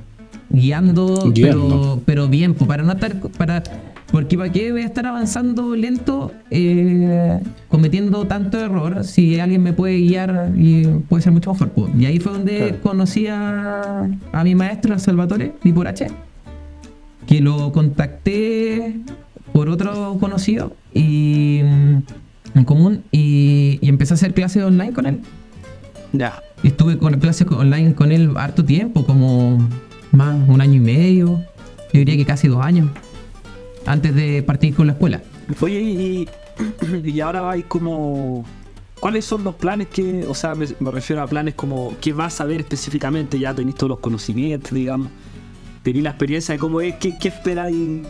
[0.50, 1.34] guiando, Guiando.
[1.34, 3.19] Pero, pero bien, pues, para no estar.
[3.38, 3.63] Para,
[4.12, 9.74] porque para qué voy a estar avanzando lento, eh, cometiendo tanto error, si alguien me
[9.74, 11.70] puede guiar y puede ser mucho mejor.
[11.72, 11.91] pues.
[12.00, 12.82] Y ahí fue donde Claro.
[12.82, 15.54] conocí a, a mi maestro, a Salvatore
[15.86, 16.08] H
[17.28, 18.96] que lo contacté
[19.52, 25.20] por otro conocido y en común y, y empecé a hacer clases online con él.
[26.13, 26.41] Ya.
[26.63, 29.58] Y estuve con clases online con él harto tiempo, como
[30.13, 31.43] más un año y medio,
[31.91, 32.89] yo diría que casi dos años,
[33.88, 35.21] antes de partir con la escuela.
[35.62, 36.30] Oye, y,
[37.04, 38.45] y ahora vais como...
[39.00, 42.41] ¿Cuáles son los planes que, o sea, me, me refiero a planes como que vas
[42.41, 45.10] a ver específicamente, ya tenéis todos los conocimientos, digamos,
[45.84, 48.02] tenéis la experiencia de cómo es, qué, qué esperáis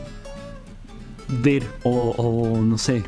[1.28, 3.04] ver o, o, no sé,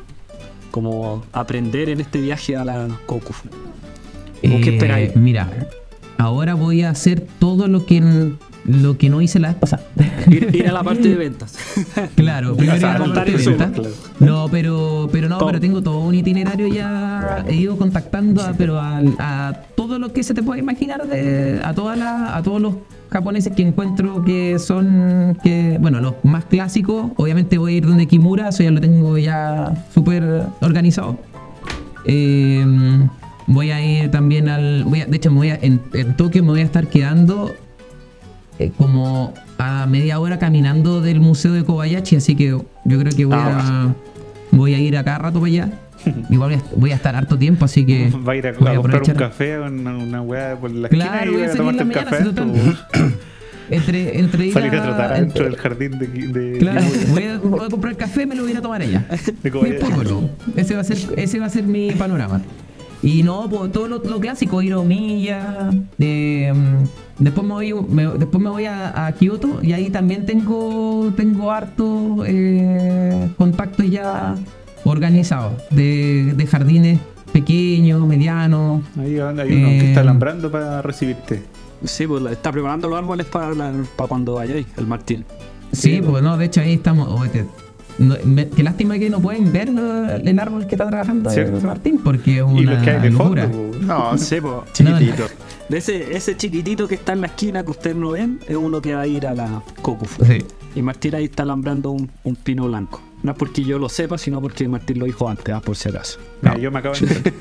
[0.72, 3.48] como aprender en este viaje a la Kokufu?
[3.48, 5.12] ¿O qué esperáis?
[5.12, 5.70] Eh, Mira,
[6.18, 8.34] ahora voy a hacer todo lo que,
[8.70, 9.84] lo que no hice la vez pasada.
[10.30, 11.58] Ir, ir a la parte de ventas.
[12.16, 13.72] Claro, primero ir a la parte de eso, venta.
[13.72, 13.90] claro.
[14.20, 15.48] No, pero, pero no, Todo.
[15.48, 17.44] pero tengo todo un itinerario ya.
[17.48, 21.62] He ido contactando a, pero a, a todo lo que se te puede imaginar de,
[21.64, 22.76] a todas las, a todos los
[23.10, 27.12] japoneses que encuentro que son que bueno los más clásicos.
[27.16, 31.18] Obviamente voy a ir donde Kimura, eso ya lo tengo ya súper organizado.
[32.06, 32.66] Eh,
[33.48, 34.84] voy a ir también al.
[34.84, 37.54] Voy a- de hecho, me voy a- en, en Tokio me voy a estar quedando
[38.60, 43.26] eh, como a media hora caminando del museo de Kobayashi, así que yo creo que
[43.26, 45.70] voy, Ah, a, voy a ir a cada rato para allá.
[46.30, 48.10] Igual voy a, voy a estar harto tiempo, así que.
[48.28, 51.32] Va a ir a, voy a comprar un café, una, una weá por la Claro,
[51.34, 53.14] voy esquina y a ir a tomarte un café.
[53.72, 56.08] Entre, entre ir Salir a trotar adentro entre- del jardín de.
[56.08, 59.06] de Claro, voy a, voy a comprar café, me lo voy a a tomar allá.
[59.44, 60.30] de.
[60.56, 62.42] Ese va a ser, ese va a ser mi panorama.
[63.02, 65.70] Y no, pues, todo lo, lo clásico, ir a Omiya.
[66.00, 66.54] eh,
[67.18, 71.52] después me voy, me- después me voy a, a Kioto y ahí también tengo, tengo
[71.52, 74.36] harto eh, contacto ya
[74.84, 77.00] organizado, de, de jardines
[77.32, 78.82] pequeños, medianos.
[78.98, 81.44] Ahí hay uno que Eh, está alambrando para recibirte.
[81.86, 85.24] Sí, pues está preparando los árboles para, la- para cuando vayáis, el Martín.
[85.72, 87.08] Sí, pues no, de hecho ahí estamos.
[87.10, 87.46] oh, te-
[88.00, 91.58] no, me- qué lástima que no pueden ver el árbol que está trabajando ¿Cierto?
[91.58, 93.48] eh, Martín, porque es y una los que hay de locura.
[93.48, 93.78] fondo.
[93.78, 93.86] po.
[93.86, 94.54] No, Sí, pues.
[94.74, 95.28] chiquitito.
[95.70, 98.82] De ese, ese chiquitito que está en la esquina que ustedes no ven, es uno
[98.82, 100.26] que va a ir a la Cocufu.
[100.26, 100.40] Sí.
[100.76, 103.02] Y Martín ahí está alambrando un, un pino blanco.
[103.22, 105.90] No es porque yo lo sepa, sino porque Martín lo dijo antes, ah, por si
[105.90, 106.20] acaso.
[106.42, 107.34] Mira, yo me acabo de.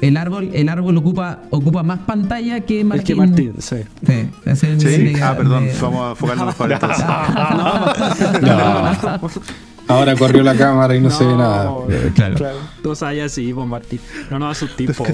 [0.02, 3.04] El árbol, el árbol ocupa, ocupa más pantalla que Es Martín.
[3.06, 3.76] que Martín, sí.
[4.06, 7.04] Sí, ese es el Sí, nivel de- ah, perdón, de- vamos a enfocarnos mejor entonces.
[8.42, 9.30] No.
[9.88, 11.70] Ahora corrió la cámara y no, se ve nada.
[11.88, 12.34] Eh, Claro.
[12.36, 12.58] Claro.
[12.82, 14.00] Tú sabes así, pues Martín.
[14.30, 15.12] No nos asustes, pobre.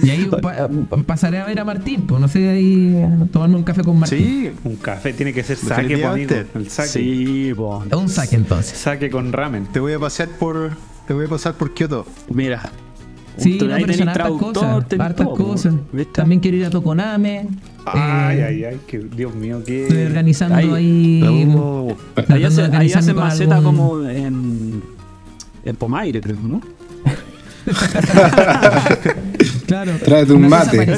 [0.00, 0.68] Y ahí pa-
[1.06, 4.18] pasaré a ver a Martín, pues no sé, ahí tomando un café con Martín.
[4.18, 6.34] Sí, Un café tiene que ser saque, po, amigo.
[6.54, 6.88] El saque.
[6.88, 7.92] Sí, pues.
[7.92, 8.78] Un saque entonces.
[8.78, 9.66] Saque con ramen.
[9.66, 10.70] te voy a pasear por.
[11.08, 12.06] Te voy a pasar por Kioto.
[12.32, 12.70] Mira.
[13.38, 14.88] Sí, no, ahí pero son hartas traductor, cosas.
[14.88, 15.74] tenés Hartas todo, cosas.
[16.12, 17.46] También quiero ir a Tokoname.
[17.86, 20.06] Ay, Eh, ay, ay, que Dios mío, Estoy que.
[20.06, 21.46] organizando Ahí- ahí.
[21.46, 24.82] Uh, hace- hacen maceta algún- como en.
[25.64, 26.60] En Pomaire, creo, ¿no?
[29.66, 29.92] Claro.
[30.04, 30.96] Tráete un mate.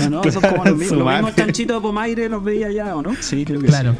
[0.00, 0.98] Ah, no, son como los mismos.
[0.98, 3.12] Los mismos chanchitos de Pomaire los veía allá, ¿o no?
[3.20, 3.94] Sí, creo que Claro.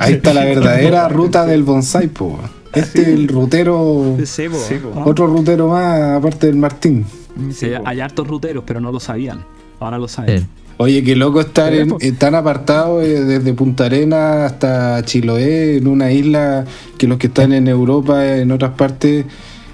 [0.00, 2.38] Ahí está la verdadera ruta del bonsai, po.
[2.74, 4.16] Este es el rutero.
[4.24, 4.48] sí.
[4.48, 4.58] Po.
[4.58, 4.92] Sí, po.
[4.96, 5.02] Ah.
[5.06, 7.04] Otro rutero más, aparte del Martín.
[7.52, 9.44] Sí, hay hartos ruteros, pero no lo sabían.
[9.80, 10.46] Ahora lo saben.
[10.78, 15.86] Oye, qué loco estar en- eh, tan apartado eh, desde Punta Arena hasta Chiloé, en
[15.86, 16.64] una isla
[16.98, 19.24] que los que están en Europa, en otras partes,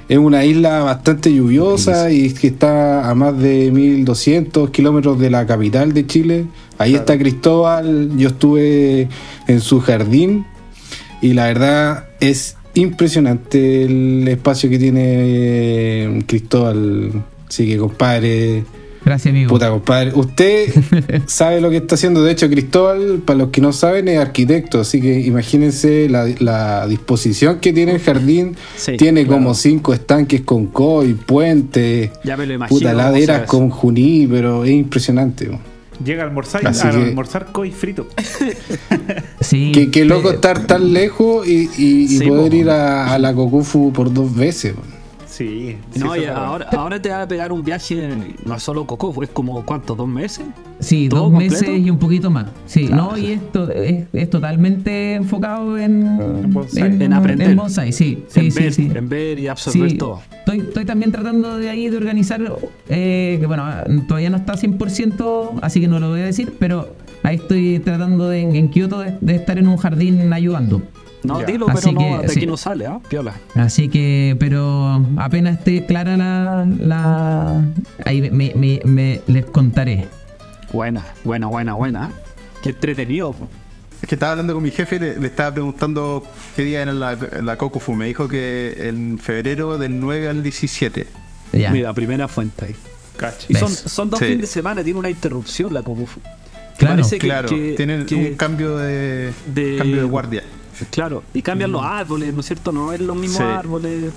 [0.08, 5.46] es una isla bastante lluviosa y que está a más de 1200 kilómetros de la
[5.46, 6.46] capital de Chile.
[6.78, 9.08] Ahí está Cristóbal, yo estuve
[9.46, 10.46] en su jardín
[11.22, 17.10] y la verdad es impresionante el espacio que tiene eh, Cristóbal.
[17.48, 18.64] Así que compadre,
[19.04, 19.48] Gracias, amigo.
[19.48, 20.12] Puta, compadre.
[20.14, 20.68] Usted
[21.26, 22.22] sabe lo que está haciendo.
[22.22, 24.80] De hecho, Cristóbal, para los que no saben, es arquitecto.
[24.80, 28.54] Así que imagínense la, la disposición que tiene el jardín.
[28.76, 29.38] Sí, tiene claro.
[29.38, 32.78] como cinco estanques con koi, puentes, Ya me lo imagino.
[32.78, 35.48] puta, laderas con juní, pero es impresionante.
[36.04, 38.08] Llega a almorzar, a que- almorzar coi frito.
[39.40, 39.70] Sí.
[39.72, 42.56] Qué, qué loco estar tan lejos y, y- y Sí, poder po.
[42.56, 44.74] ir a, a la Cocufu por dos veces.
[45.26, 45.76] Sí.
[45.94, 46.04] eso.
[46.04, 48.08] No, sí, y ahora, ahora te va a pegar un viaje,
[48.44, 49.96] no es solo Coco, es como, ¿cuántos?
[49.96, 50.44] ¿Dos meses?
[50.80, 52.46] Sí, ¿Todo dos meses y un poquito más.
[52.66, 53.10] Sí, Claro.
[53.12, 56.04] no, y esto es, es totalmente enfocado en,
[56.42, 57.00] En bonsai.
[57.04, 57.50] En aprender.
[57.50, 58.90] en bonsai, sí, sí, en, sí, ver, sí.
[58.92, 60.20] en ver y absorber Sí, todo.
[60.40, 62.40] Estoy, estoy también tratando de ahí de organizar,
[62.88, 63.64] eh, que bueno,
[64.08, 66.88] todavía no está 100%, así que no lo voy a decir, pero
[67.28, 70.82] ahí estoy tratando de, en Kioto de, de estar en un jardín ayudando.
[71.24, 71.46] No, Ya.
[71.46, 72.38] dilo, pero Así no, que, de sí.
[72.38, 73.00] aquí no sale, ¿ah?
[73.08, 73.34] Piola.
[73.56, 76.64] Así que, pero apenas esté clara la...
[76.78, 77.64] la
[78.04, 80.06] ahí me, me- me- les contaré.
[80.72, 82.10] Buena, buena, buena, buena.
[82.62, 83.32] Qué entretenido.
[83.32, 83.48] po.
[84.00, 87.16] Es que estaba hablando con mi jefe, le, le estaba preguntando qué día era la,
[87.42, 87.94] la Cocofu.
[87.94, 91.06] Me dijo que en febrero del 9 al 17.
[91.52, 91.70] Ya.
[91.72, 92.76] Mira, primera fuente ahí.
[93.48, 94.26] Y son, son dos Sí.
[94.26, 96.20] fines de semana, tiene una interrupción la Comufu.
[96.78, 100.42] Claro, Parece que- claro, que- tienen que- un cambio de, de- cambio de guardia.
[100.90, 102.70] Claro, y cambian los árboles, ¿no es cierto?
[102.72, 103.42] No es los mismos Sí.
[103.44, 104.12] árboles.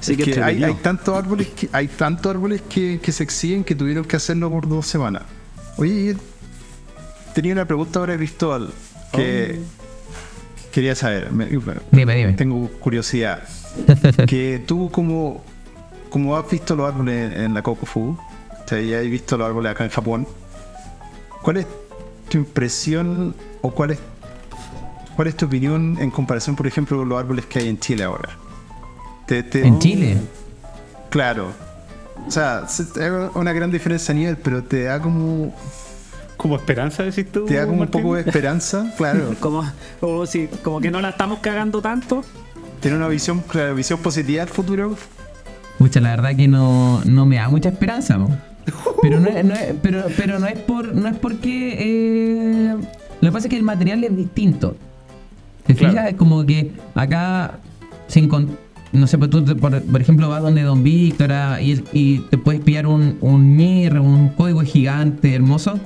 [0.00, 3.62] Así Es que, que hay, tantos árboles que hay tantos árboles que, que se exigen
[3.64, 5.22] que tuvieron que hacerlo por dos semanas.
[5.76, 6.16] Oye,
[7.32, 8.70] tenía una pregunta ahora Cristóbal
[9.12, 9.60] que
[10.72, 11.30] quería saber.
[11.32, 12.32] me- bueno, Dime, dime.
[12.32, 13.44] tengo curiosidad.
[14.26, 15.42] que tú como,
[16.10, 19.72] como has visto los árboles en, la Kokofu, o sea, ya has visto los árboles
[19.72, 20.28] acá en Japón,
[21.42, 21.66] ¿cuál es
[22.28, 23.98] tu impresión o cuál es
[25.16, 28.04] cuál es tu opinión en comparación, por ejemplo, con los árboles que hay en Chile
[28.04, 28.30] ahora?
[29.26, 30.16] Te- te- En Chile.
[31.10, 31.48] Claro.
[32.26, 35.54] O sea, se- es una gran diferencia a nivel, pero te da como
[36.36, 37.44] Como esperanza, decís tú.
[37.46, 39.34] te da como un poco de esperanza, claro.
[39.40, 39.64] Como,
[40.00, 42.24] como, si, como que no la estamos cagando tanto.
[42.80, 44.96] Tiene una visión, claro, visión positiva del futuro.
[45.78, 48.18] Pucha, la verdad que no, no me da mucha esperanza.
[48.18, 48.30] po.
[49.02, 52.74] Pero no es, no es- pero, pero no es por no es porque eh,
[53.20, 54.76] lo que pasa es que el material es distinto.
[55.66, 55.92] ¿Te Claro.
[55.94, 56.10] fijas?
[56.10, 57.58] Es como que acá
[58.06, 58.56] sin con-
[58.92, 61.84] no sé, pues tú te- por, por ejemplo vas donde Don Víctor ah, y, el-
[61.92, 65.78] y te puedes pillar un, un mir, un código gigante, hermoso.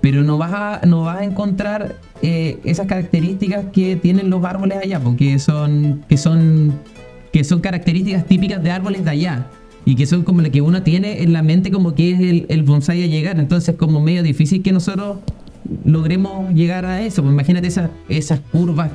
[0.00, 4.78] Pero no vas a, no vas a encontrar eh, esas características que tienen los árboles
[4.82, 6.74] allá, porque son, que son
[7.32, 9.46] que son características típicas de árboles de allá
[9.86, 12.44] y que son como lo que uno tiene en la mente como que es el,
[12.50, 13.38] el bonsai a llegar.
[13.38, 15.18] Entonces es como medio difícil que nosotros
[15.84, 17.22] logremos llegar a eso.
[17.22, 18.90] Pues imagínate esas, esas curvas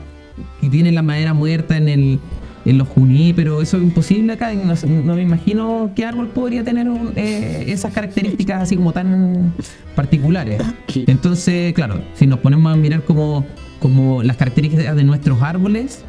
[0.59, 2.19] que tienen la madera muerta en el
[2.63, 4.51] en los juní, pero eso es imposible acá.
[4.53, 9.51] No, me imagino qué árbol podría tener un- eh, esas características así como tan
[9.95, 10.61] particulares.
[11.07, 13.43] Entonces, claro, si nos ponemos a mirar como,
[13.79, 16.03] como las características de nuestros árboles,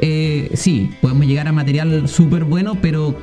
[0.00, 3.18] eh, sí, podemos llegar a material súper bueno, pero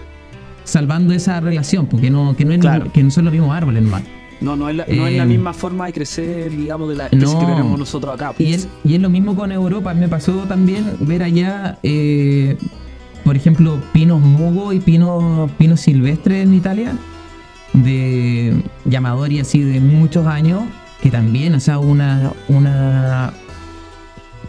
[0.66, 2.92] salvando esa relación, porque no, que, no es Claro.
[2.92, 3.84] que no son los mismos árboles.
[4.42, 7.06] No, no es, la, no es la Eh, misma forma de crecer, digamos, de la
[7.06, 7.40] especie no.
[7.40, 8.34] que tenemos nosotros acá.
[8.38, 8.56] Y pues.
[8.66, 9.94] es, y es lo mismo con Europa.
[9.94, 12.58] Me pasó también ver allá, eh,
[13.24, 16.92] por ejemplo, pinos mugo y pinos pinos silvestres en Italia,
[17.74, 18.54] de
[18.86, 20.64] llamadori así de muchos años,
[21.02, 23.34] que también, o sea, una, una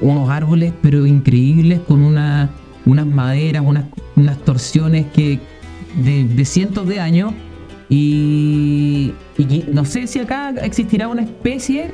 [0.01, 2.51] unos árboles, pero increíbles, con una,
[2.85, 5.41] unas maderas, unas, unas torsiones que
[5.97, 7.33] de, de cientos de años.
[7.89, 11.93] Y, y no sé si acá existirá una especie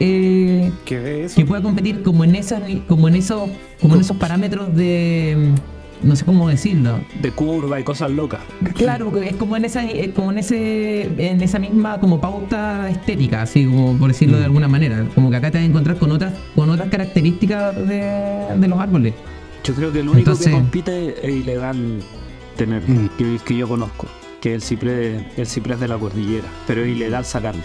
[0.00, 5.52] eh, que pueda competir como en esas como en esos como en esos parámetros de
[6.02, 8.40] mm, no sé cómo decirlo De curva y cosas locas.
[8.76, 9.82] claro es como en esa
[10.14, 14.40] como en ese en esa misma como pauta estética así como por decirlo Mm.
[14.40, 17.76] de alguna manera como que acá te vas a encontrar con otras con otras características
[17.76, 19.12] de, de los árboles
[19.64, 21.98] Yo creo que el único Entonces- que compite es ilegal
[22.56, 23.08] tener, Mm.
[23.18, 24.06] que, que yo conozco,
[24.40, 27.62] que es el ciprés, el ciprés de la cordillera, pero es ilegal sacarlo.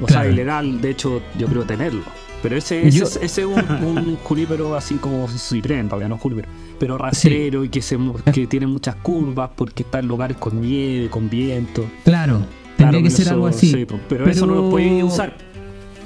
[0.00, 0.22] O Claro.
[0.24, 2.02] sea, ilegal, de hecho, yo creo tenerlo.
[2.42, 4.18] Pero ese, ese, Yo- es- ese es un, un
[4.76, 6.48] así como ciprés, en realidad no junípero,
[6.78, 7.98] pero rastrero y que, se,
[8.32, 11.84] que tiene muchas curvas porque está en lugares con nieve, con viento.
[12.04, 12.40] claro
[12.78, 15.36] tendría que ser eso- algo así sí, pero, eso no lo puede usar.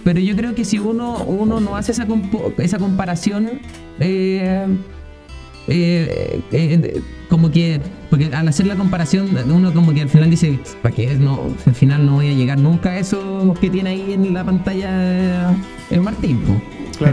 [0.03, 3.49] Pero yo creo que si uno, uno no hace esa, compo- esa comparación,
[4.01, 4.67] eh,
[5.69, 10.59] eh, eh, como que, porque al hacer la comparación, uno como que al final dice,
[10.83, 11.15] ¿para qué?
[11.15, 14.45] No, al final no voy a llegar nunca a eso que tiene ahí en la
[14.45, 15.57] pantalla eh,
[15.91, 16.39] el Martín.
[16.41, 16.61] po,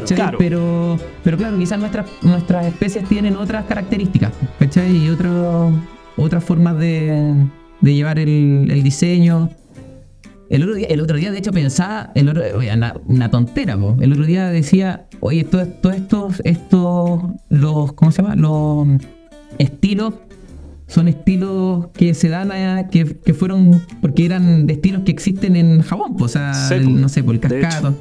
[0.08, 0.38] Claro.
[0.38, 4.96] Pero, pero claro, quizás nuestras, nuestras especies tienen otras características, ¿cachai?
[4.96, 5.72] Y otro,
[6.18, 7.34] otras formas de,
[7.80, 9.50] de llevar el, el diseño.
[10.52, 13.78] El otro, día, el otro día, de hecho, pensaba, el otro, oye, una, una tontera,
[13.78, 13.96] po.
[14.02, 18.36] el otro día decía, oye, todos todo estos, estos, los, ¿cómo se llama?
[18.36, 18.88] Los
[19.58, 20.14] estilos
[20.88, 25.56] son estilos que se dan a, que, que fueron, porque eran de estilos que existen
[25.56, 26.90] en Japón, po, o sea, Sí, el- po.
[26.90, 27.96] no sé, por el De cascato.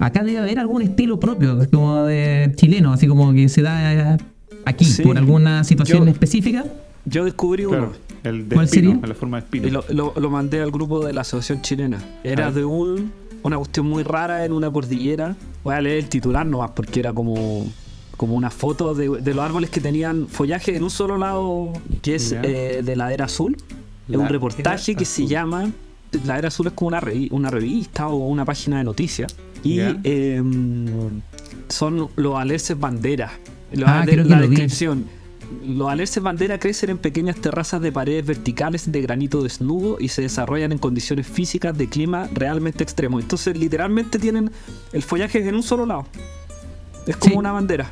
[0.00, 4.18] Acá debe haber algún estilo propio, como de chileno, así como que se da
[4.64, 5.02] aquí Sí.
[5.02, 6.64] por alguna situación Yo- específica.
[7.04, 7.92] Yo descubrí uno.
[8.24, 9.02] El de ¿Cuál espino, sería?
[9.02, 9.68] en la forma de espino.
[9.68, 11.98] Y lo, lo- lo mandé al grupo de la asociación chilena.
[12.22, 15.34] Era de un, una cuestión muy rara en una cordillera.
[15.64, 17.66] Voy a leer el titular nomás porque era como,
[18.16, 22.14] como una foto de, de los árboles que tenían follaje en un solo lado, que
[22.14, 23.56] es eh, de la era azul.
[24.08, 25.70] Es un reportaje que se llama.
[26.26, 29.34] La era azul es como una, revi- una revista o una página de noticias.
[29.64, 30.86] Y em,
[31.68, 33.30] son los alerces bandera.
[33.72, 34.56] Los Ah, que la lo vi.
[35.66, 40.22] Los alerces bandera crecen en pequeñas terrazas de paredes verticales de granito desnudo y se
[40.22, 43.22] desarrollan en condiciones físicas de clima realmente extremos.
[43.22, 44.50] Entonces, literalmente tienen
[44.92, 46.06] el follaje en un solo lado.
[47.06, 47.38] Es como Sí.
[47.38, 47.90] una bandera.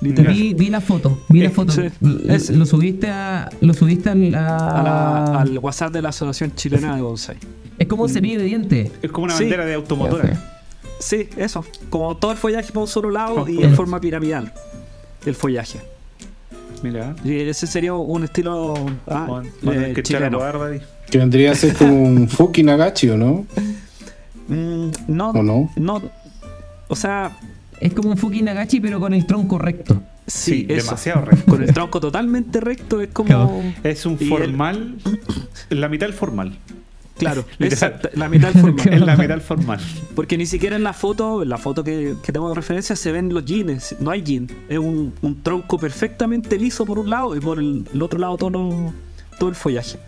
[0.00, 0.34] Literal.
[0.34, 1.72] Vi, vi la foto, vi la Eh, foto.
[1.72, 1.82] sí.
[2.52, 6.94] Lo subiste a, lo subiste al- a- A la- al WhatsApp de la Asociación Chilena
[6.96, 7.36] de Bonsai.
[7.78, 8.90] Es como un cepillo de dientes.
[9.02, 9.44] Es como una Sí.
[9.44, 10.50] bandera de automotora.
[11.00, 11.64] Sí, eso.
[11.90, 14.52] Como todo el follaje para un solo lado y en forma piramidal.
[15.24, 15.80] El follaje.
[16.82, 17.14] Mira.
[17.24, 18.74] Y ese sería un estilo
[19.06, 20.38] ah, eh, que chileno.
[21.10, 23.46] Que vendría a ser como un Fuki Nagachi, ¿o no?
[24.48, 25.70] Mm, no, ¿O no?
[25.76, 26.02] no.
[26.88, 27.36] O sea,
[27.80, 30.02] Es como un Fuki Nagachi, pero con el tronco recto.
[30.26, 30.86] sí, Sí, eso.
[30.86, 31.50] demasiado recto.
[31.50, 33.26] Con el tronco totalmente recto es como.
[33.28, 33.62] Claro.
[33.82, 34.96] Es un el- formal.
[35.70, 36.56] La mitad del formal.
[37.18, 38.90] Claro, exacto, la mitad del formato.
[38.92, 39.80] Es la mitad del formal.
[40.16, 43.12] Porque ni siquiera en la foto, en la foto que, que tengo de referencia, se
[43.12, 43.94] ven los jeans.
[44.00, 44.48] No hay jean.
[44.68, 48.36] Es un, un tronco perfectamente liso por un lado y por el, el otro lado
[48.36, 48.92] todo,
[49.38, 49.98] todo el follaje.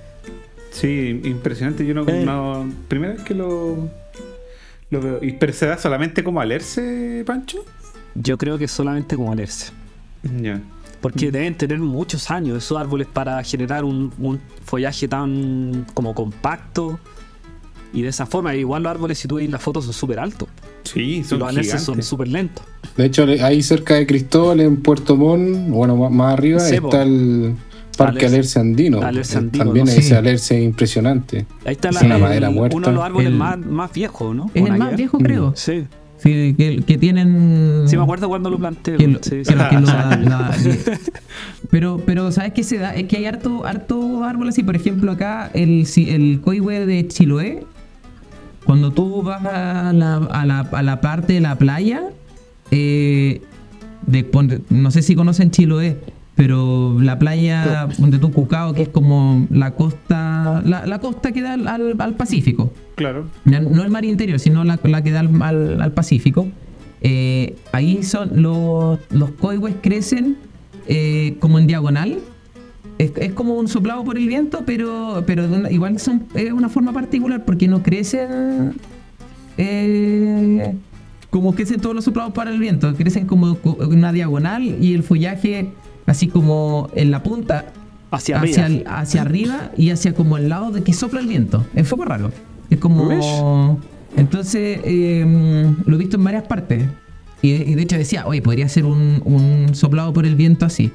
[0.73, 1.87] Sí, impresionante.
[1.87, 2.07] Yo no.
[2.09, 2.25] Eh.
[2.25, 3.89] no- primera vez que lo.
[4.91, 5.19] Lo veo.
[5.23, 7.65] ¿Y pero se da solamente como alerce, Pancho?
[8.15, 9.73] Yo creo que solamente como alerce.
[10.41, 10.61] Ya.
[11.01, 16.99] Porque deben tener muchos años esos árboles para generar un, un follaje tan como compacto.
[17.93, 20.49] Y de esa forma, igual los árboles, si tú ves las fotos, son súper altos.
[20.85, 22.07] Sí, son los alerces son gigantes.
[22.07, 22.65] súper lentos.
[22.97, 27.55] De hecho, ahí cerca de Cristóbal, en Puerto Montt, bueno, más, más arriba, está el
[27.97, 29.01] Parque Alerce- Alerce Andino.
[29.03, 29.93] Alerce Eh, Andino, También ¿no?
[29.93, 30.15] ese Sí.
[30.15, 31.47] alerce impresionante.
[31.65, 32.77] Ahí está la, Es una el- madera muerta.
[32.77, 34.51] uno de los árboles El- más, más viejos, ¿no?
[34.53, 35.53] Es ¿O el más viejo, creo.
[35.57, 35.87] Sí,
[36.27, 37.83] Que, que tienen.
[37.87, 38.97] sí me acuerdo cuando lo planteé.
[38.97, 39.55] que lo- sí, que sí.
[39.55, 39.81] lo- que lo-
[40.29, 40.53] la-
[41.71, 42.95] pero, pero, ¿sabes qué se da?
[42.95, 44.63] Es que hay harto, harto árbol así.
[44.63, 47.65] Por ejemplo, acá el, el coihue de Chiloé,
[48.65, 52.03] cuando tú vas a la, a la, a la parte de la playa,
[52.71, 53.41] eh,
[54.07, 54.27] de,
[54.71, 55.97] no sé si conocen Chiloé,
[56.37, 61.41] Pero la playa donde tú Cucao, que es como la costa, la, la costa que
[61.41, 62.73] da al, al- Pacífico.
[62.95, 63.25] Claro.
[63.45, 66.47] No el mar interior, sino la, la que da al, al- Pacífico.
[67.01, 70.37] Eh, ahí son los, los coihues crecen
[70.87, 72.19] eh, como en diagonal.
[72.99, 76.69] Es, es como un soplado por el viento, pero, pero una- igual son es una
[76.69, 78.75] forma particular porque no crecen
[79.59, 80.75] eh,
[81.31, 82.95] como crecen todos los soplados para el viento.
[82.95, 85.71] Crecen como en una diagonal y el follaje
[86.07, 87.67] así como en la punta
[88.11, 88.81] Hacia hacia, arriba.
[88.81, 91.67] el- hacia arriba y hacia como el lado de que sopla el viento.
[91.75, 92.31] Es poco raro.
[92.71, 93.79] Es como.
[94.17, 96.85] Entonces, eh, lo he visto en varias partes.
[97.43, 100.91] Y, y de hecho decía, oye, podría ser un, un soplado por el viento así.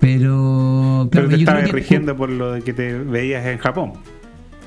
[0.00, 1.08] Pero.
[1.10, 3.58] Pero Claro, te yo estabas creo que- rigiendo por lo de que te veías en
[3.58, 3.92] Japón.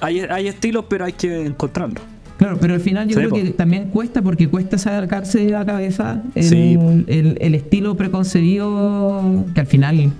[0.01, 2.01] Hay, hay estilos, pero hay que encontrarlos.
[2.39, 3.35] Claro, pero al final yo Sí, creo po.
[3.35, 6.77] que también cuesta porque cuesta sacarse de la cabeza el, Sí,
[7.07, 10.11] el- el estilo preconcebido que al final,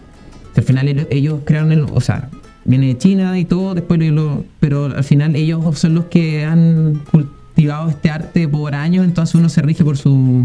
[0.54, 2.30] que al final ellos, crearon el, o sea,
[2.66, 7.02] viene de China y todo, después lo, pero al final ellos son los que han
[7.12, 10.44] cultivado este arte por años, entonces uno se rige por su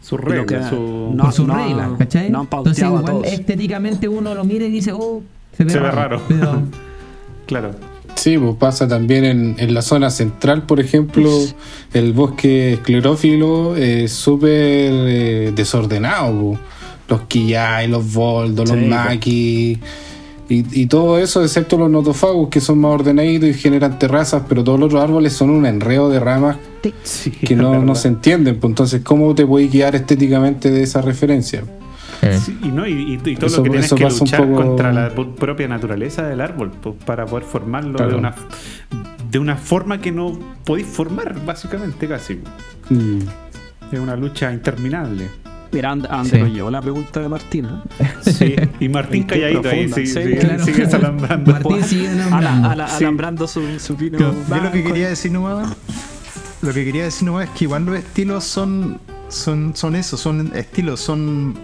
[0.00, 1.12] Su regla, que- su...
[1.14, 2.30] no, por sus reglas, ¿cachai?
[2.30, 3.26] no han entonces igual todos.
[3.26, 5.20] estéticamente uno lo mira y dice, oh,
[5.56, 5.96] se ve Se ve raro.
[6.18, 6.22] raro.
[6.28, 6.62] pero-
[7.46, 7.70] Claro.
[8.18, 11.30] Sí, pues pasa también en, en la zona central, por ejemplo,
[11.94, 16.32] el bosque esclerófilo es súper eh, desordenado.
[16.32, 16.58] po.
[17.08, 18.90] Los quillay, los boldos, los Sí, po.
[18.90, 19.78] maquis
[20.50, 24.64] y, y todo eso, excepto los notofagos que son más ordenaditos y generan terrazas, pero
[24.64, 26.56] todos los otros árboles son un enredo de ramas
[27.04, 28.58] Sí, que no, no se entienden.
[28.58, 31.62] pues, entonces, ¿cómo te puedes guiar estéticamente de esa referencia?
[32.36, 35.68] Sí, y, no, y, todo Eso- lo que tienes que luchar poco- contra la propia
[35.68, 38.12] naturaleza del árbol pues, para poder formarlo Claro.
[38.12, 38.34] de una
[39.30, 42.40] de una forma que no podéis formar, básicamente casi.
[42.88, 43.18] Mm.
[43.92, 45.28] Es una lucha interminable.
[45.70, 46.38] Mira, and- ande Sí.
[46.38, 47.82] lo llevó la pregunta de Martina.
[48.22, 48.56] Sí.
[48.80, 50.64] Y Martín calladito ahí, sí, sí, claro.
[50.64, 51.52] sigue alambrando.
[51.52, 52.68] Martín sigue Ala- nombrando.
[52.70, 53.04] ala- Sí.
[53.04, 54.18] Alambrando su, su pino.
[54.18, 55.76] Yo lo que quería decir nomás,
[56.62, 58.98] lo que quería decir nomás es que igual los estilos son,
[59.28, 61.54] son, son eso, son estilos, son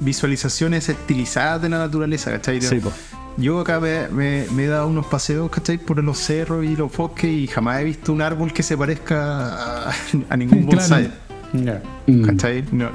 [0.00, 2.60] visualizaciones estilizadas de la naturaleza, ¿cachai?
[2.62, 2.92] Sí, po.
[3.38, 5.76] Yo acá me, me- me he dado unos paseos, ¿cachai?
[5.78, 9.88] Por los cerros y los bosques y jamás he visto un árbol que se parezca
[9.88, 9.92] a,
[10.30, 11.10] a ningún bonsai,
[11.52, 11.82] Ya.
[12.06, 12.22] Mm.
[12.24, 12.64] ¿cachai?
[12.72, 12.90] No.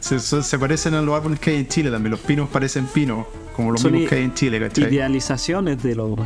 [0.00, 2.86] Se, se- se parecen a los árboles que hay en Chile también, los pinos parecen
[2.86, 3.24] pinos,
[3.54, 4.84] como los Son mismos que hay en Chile, ¿cachai?
[4.84, 6.18] Idealizaciones de los.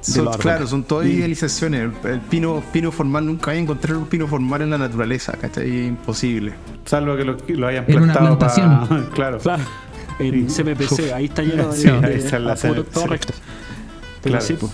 [0.00, 1.90] Son- claro, son todas idealizaciones.
[2.04, 5.86] El, el pino, pino formal, nunca hay encontrar un pino formal en la naturaleza, ¿cachai?
[5.86, 6.54] Imposible.
[6.84, 8.88] Salvo que lo, lo hayan En una plantado plantación.
[8.88, 9.04] para.
[9.14, 9.38] claro.
[9.38, 9.62] Claro.
[10.18, 10.46] En.
[10.48, 11.76] CMPC, ahí está lleno de.
[11.76, 13.32] Sí, de- ahí está la a todo recto.
[14.22, 14.40] Claro.
[14.44, 14.70] sí, po.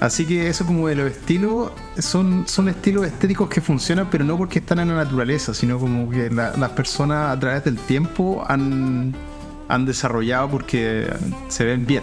[0.00, 4.36] Así que eso como de los estilos, son, son estilos estéticos que funcionan, pero no
[4.36, 8.44] porque están en la naturaleza, sino como que la- las personas a través del tiempo
[8.48, 9.14] han,
[9.68, 11.06] han desarrollado porque
[11.48, 12.02] se ven bien.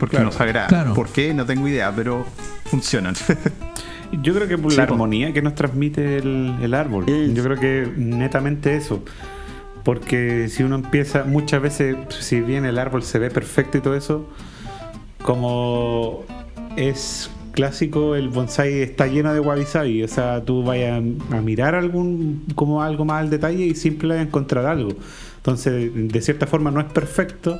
[0.00, 0.26] Porque Claro.
[0.30, 0.66] nos agrada.
[0.66, 0.94] Claro.
[0.94, 1.32] ¿Por qué?
[1.34, 2.26] No tengo idea, pero
[2.64, 3.14] funcionan.
[4.22, 7.04] Yo creo que por Sí, la armonía que nos transmite el, el árbol.
[7.08, 9.04] Es- Yo creo que netamente eso.
[9.84, 13.94] Porque si uno empieza, muchas veces, si bien el árbol se ve perfecto y todo
[13.94, 14.26] eso,
[15.22, 16.24] como
[16.76, 20.02] es clásico, el bonsai está lleno de wabi sabi.
[20.02, 24.08] O sea, tú vayas a, a mirar algún, como algo más al detalle y siempre
[24.08, 24.90] vas a encontrar algo.
[25.36, 27.58] Entonces, de cierta forma no es perfecto,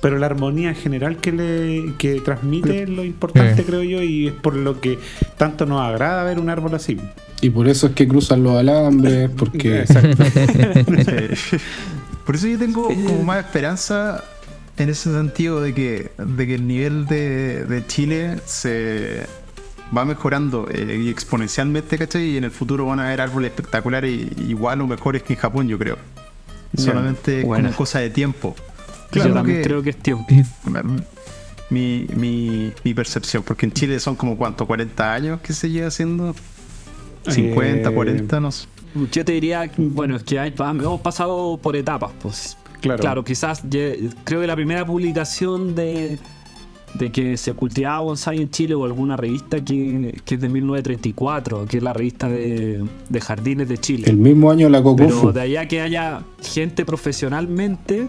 [0.00, 3.64] pero la armonía general que le que transmite es lo importante, Sí.
[3.64, 4.98] creo yo, y es por lo que
[5.36, 6.98] tanto nos agrada ver un árbol así.
[7.40, 10.24] Y por eso es que cruzan los alambres, porque Exacto.
[10.24, 11.56] Sí.
[12.26, 14.22] Por eso yo tengo como más esperanza
[14.76, 19.24] en ese sentido de que, de que el nivel de, de Chile se
[19.96, 22.24] va mejorando eh, exponencialmente, ¿cachai?
[22.32, 25.38] Y en el futuro van a haber árboles espectaculares y- igual o mejores que en
[25.38, 25.96] Japón, yo creo.
[26.76, 27.68] Solamente es Buena.
[27.68, 28.54] como cosa de tiempo.
[29.12, 30.26] Yo Claro también que- creo que es tiempo.
[31.70, 35.88] Mi, mi, mi percepción, porque en Chile son como cuánto, 40 años que se lleva
[35.88, 36.34] haciendo,
[37.28, 38.66] 50, Eh, 40, no sé.
[39.12, 42.56] Yo te diría, bueno, es que hay- hemos pasado por etapas, pues.
[42.80, 43.00] Claro.
[43.00, 43.62] Claro, quizás
[44.24, 46.18] creo que la primera publicación de,
[46.94, 51.66] de que se cultivaba bonsai en Chile o alguna revista que, que es de 1934,
[51.66, 54.08] que es la revista de, de jardines de Chile.
[54.08, 55.32] el mismo año la Pero Cocofu.
[55.32, 58.08] de allá que haya gente profesionalmente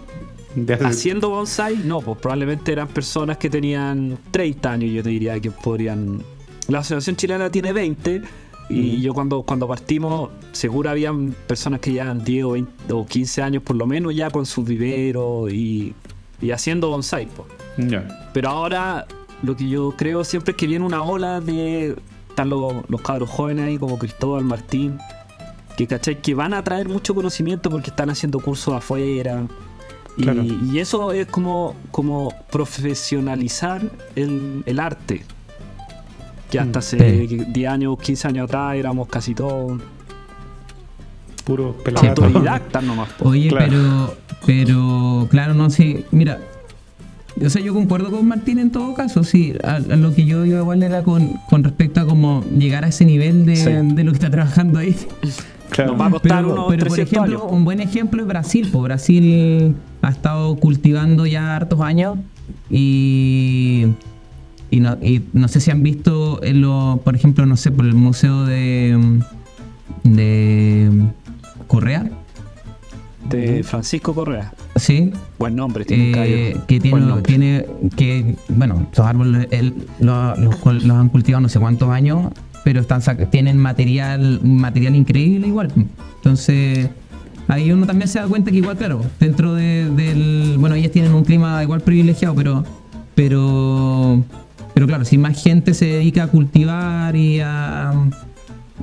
[0.54, 5.38] De haciendo bonsai, no, pues probablemente eran personas que tenían 30 años, yo te diría
[5.40, 6.22] que podrían...
[6.68, 8.22] La Asociación Chilena tiene 20
[8.68, 13.42] y yo cuando, cuando partimos seguro habían personas que llevan 10 o, 20 o 15
[13.42, 15.92] años por lo menos ya con sus viveros y,
[16.40, 17.26] y haciendo bonsai.
[17.26, 17.48] pues.
[17.90, 18.30] Ya.
[18.32, 19.06] Pero ahora
[19.42, 21.96] lo que yo creo siempre es que viene una ola de...
[22.28, 24.98] Están los, los cabros jóvenes ahí como Cristóbal Martín,
[25.76, 26.22] que, ¿cachai?
[26.22, 29.46] que van a traer mucho conocimiento porque están haciendo cursos afuera
[30.22, 30.42] Claro.
[30.44, 33.82] y eso es como, como profesionalizar
[34.16, 35.22] el, el arte.
[36.50, 37.44] Que hasta hace Sí.
[37.48, 39.80] 10 años, 15 años atrás éramos casi todos
[41.44, 42.24] Puro Sí, pelagato.
[42.24, 43.08] autodidactas nomás.
[43.12, 43.28] po.
[43.30, 43.66] Oye, Claro.
[43.68, 44.16] pero,
[44.46, 46.38] pero, claro, no sé, mira,
[47.44, 50.44] o sea, yo concuerdo con Martín en todo caso, sí, a, a lo que yo
[50.44, 53.64] iba igual era con, con respecto a como llegar a ese nivel de, Sí.
[53.70, 54.94] de lo que está trabajando ahí.
[55.70, 55.92] Claro.
[55.92, 57.52] Nos va a costar Pero, unos pero, por 300 ejemplo, años.
[57.56, 62.18] un buen ejemplo es Brasil, pues Brasil ha estado cultivando ya hartos años
[62.68, 63.86] y,
[64.70, 67.84] y, no, y no sé si han visto, en lo, por ejemplo, no sé, por
[67.86, 69.20] el museo de,
[70.04, 70.90] de
[71.66, 72.10] Correa,
[73.28, 74.52] De Francisco Correa.
[74.76, 75.12] ¿sí?
[75.38, 77.22] Buen nombre, tiene Eh, que tiene, nombre.
[77.22, 77.66] tiene
[77.96, 82.32] que bueno esos árboles él- lo- los, col- los han cultivado no sé cuántos años
[82.64, 83.00] pero están
[83.30, 85.72] tienen material material increíble igual
[86.16, 86.88] entonces
[87.48, 91.12] ahí uno también se da cuenta que igual claro dentro de- del bueno ellos tienen
[91.14, 92.64] un clima igual privilegiado pero
[93.14, 94.22] pero
[94.74, 97.92] pero claro si más gente se dedica a cultivar y a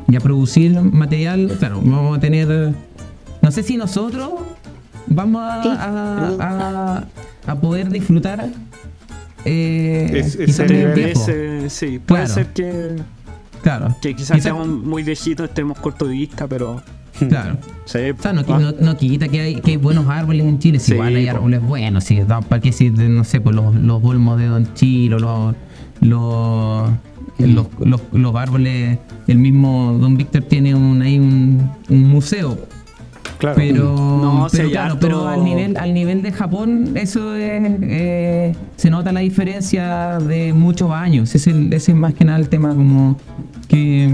[0.09, 2.73] y a producir material claro vamos a tener
[3.41, 4.29] no sé si nosotros
[5.07, 7.03] vamos a, a- a-
[7.51, 8.49] a poder disfrutar
[9.45, 10.99] eh, Es- ese nivel.
[10.99, 12.33] Ese- sí, puede Claro.
[12.33, 12.95] ser que,
[13.67, 13.95] claro.
[14.01, 16.81] Que quizás Quizá- seamos muy viejitos, estemos corto de vista, pero
[17.29, 17.57] claro.
[17.85, 20.59] Sí, o sea, no, ah, no, no quita que hay, que hay buenos árboles en
[20.59, 21.31] Chile, si Sí, igual hay po.
[21.31, 25.19] árboles buenos, si para qué de, no sé, pues los, los bolmos de Don Chilo,
[25.19, 25.55] los,
[26.01, 26.89] los,
[27.39, 32.57] los, los, los árboles, el mismo Don Víctor tiene un, ahí un, un museo,
[33.37, 33.55] Claro.
[33.57, 38.55] pero, No, pero claro, harto- pero al nivel, al nivel de Japón, eso es, eh,
[38.75, 41.35] se nota la diferencia de muchos años.
[41.35, 43.15] Ese es, el- ese es más que nada el tema como
[43.67, 44.13] que.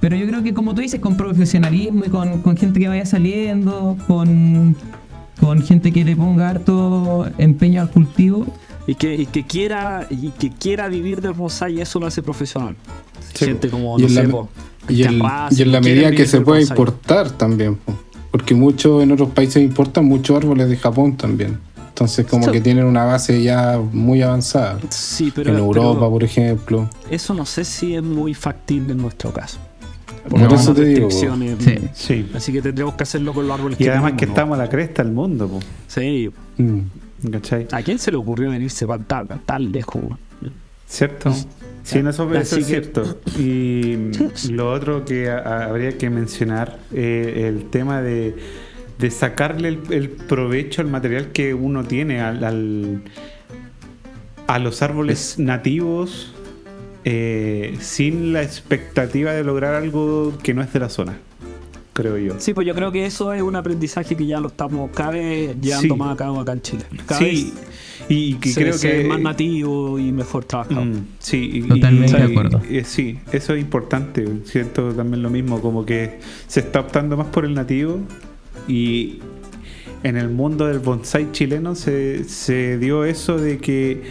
[0.00, 3.06] Pero yo creo que como tú dices, con profesionalismo y con, con gente que vaya
[3.06, 4.76] saliendo, con,
[5.40, 8.46] con gente que le ponga harto empeño al cultivo.
[8.86, 12.76] y que, y que quiera y que quiera vivir del bonsai, eso lo hace profesional.
[13.32, 13.46] Sí.
[13.46, 14.48] Gente como, Y no en, sé, la, po,
[14.90, 16.76] y, en- Carrasco, y en la medida que se puede bonsai.
[16.78, 17.94] importar también, po.
[18.34, 21.56] Porque muchos en otros países importan muchos árboles de Japón también.
[21.90, 24.80] Entonces como que tienen una base ya muy avanzada.
[24.90, 26.90] Sí, pero, en Europa, pero por ejemplo.
[27.08, 29.60] eso no sé si es muy factible en nuestro caso.
[30.28, 31.78] Por Porque eso te digo, restricciones, Sí.
[31.94, 32.30] Sí.
[32.34, 34.42] Así que tendremos que hacerlo con los árboles Y además que tenemos, ¿no?
[34.42, 35.60] estamos a la cresta del mundo, po.
[35.86, 36.28] Sí.
[36.58, 37.30] Mm.
[37.30, 37.68] ¿cachai?
[37.70, 40.02] ¿A quién se le ocurrió venirse para tan, tan lejos?
[40.88, 41.32] ¿Cierto?
[41.84, 43.18] Sí, no, eso, es que- cierto.
[43.38, 43.96] Y
[44.50, 48.34] lo otro que a- habría que mencionar, eh, el tema de,
[48.98, 53.02] de sacarle el, el provecho al material que uno tiene al, al-
[54.46, 56.32] a los árboles nativos
[57.04, 61.18] eh, sin la expectativa de lograr algo que no es de la zona,
[61.92, 62.34] creo yo.
[62.38, 65.54] Sí, pues yo creo que eso es un aprendizaje que ya lo estamos cada vez
[65.60, 65.98] llevando Sí.
[66.00, 66.84] más a cabo acá en Chile.
[67.06, 67.52] Cada Sí,
[68.08, 70.84] y que se- creo se que es más nativo y mejor trabajado.
[70.84, 72.60] Mm, sí, Totalmente y- de acuerdo.
[72.70, 74.26] y- eh, sí, eso es importante.
[74.44, 78.00] Siento también lo mismo, como que se está optando más por el nativo
[78.68, 79.20] y
[80.02, 84.02] en el mundo del bonsai chileno se, se dio eso de que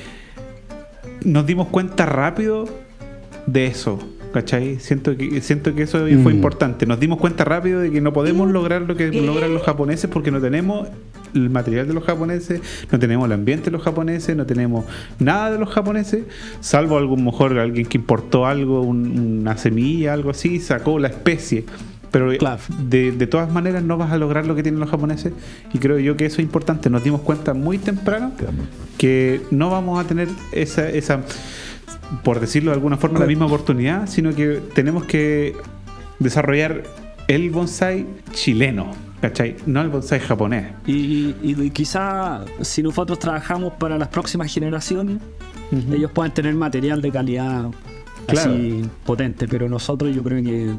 [1.23, 2.65] nos dimos cuenta rápido
[3.45, 3.99] de eso.
[4.33, 4.79] ¿Cachai?
[4.79, 6.37] Siento que, siento que eso fue Mm.
[6.37, 6.87] importante.
[6.87, 10.31] Nos dimos cuenta rápido de que no podemos lograr lo que logran los japoneses porque
[10.31, 10.87] no tenemos
[11.33, 12.61] el material de los japoneses,
[12.91, 14.85] no tenemos el ambiente de los japoneses, no tenemos
[15.19, 16.25] nada de los japoneses,
[16.59, 21.65] salvo algún mejor alguien que importó algo, un- una semilla, algo así, sacó la especie.
[22.11, 22.59] Pero eh, Claro.
[22.89, 25.33] de, de todas maneras no vas a lograr lo que tienen los japoneses
[25.73, 26.91] y creo yo que eso es importante.
[26.91, 28.31] Nos dimos cuenta muy temprano
[28.99, 31.21] que no vamos a tener esa, esa
[32.23, 35.55] por decirlo de alguna forma, la misma oportunidad, sino que tenemos que
[36.19, 36.83] desarrollar
[37.27, 38.91] el bonsai chileno,
[39.23, 39.55] ¿cachai?
[39.65, 40.65] No el bonsai japonés.
[40.85, 45.19] Y, y, y quizá si nosotros trabajamos para las próximas generaciones,
[45.93, 47.69] ellos puedan tener material de calidad
[48.27, 48.51] Claro.
[48.51, 50.71] así potente, pero nosotros yo creo que,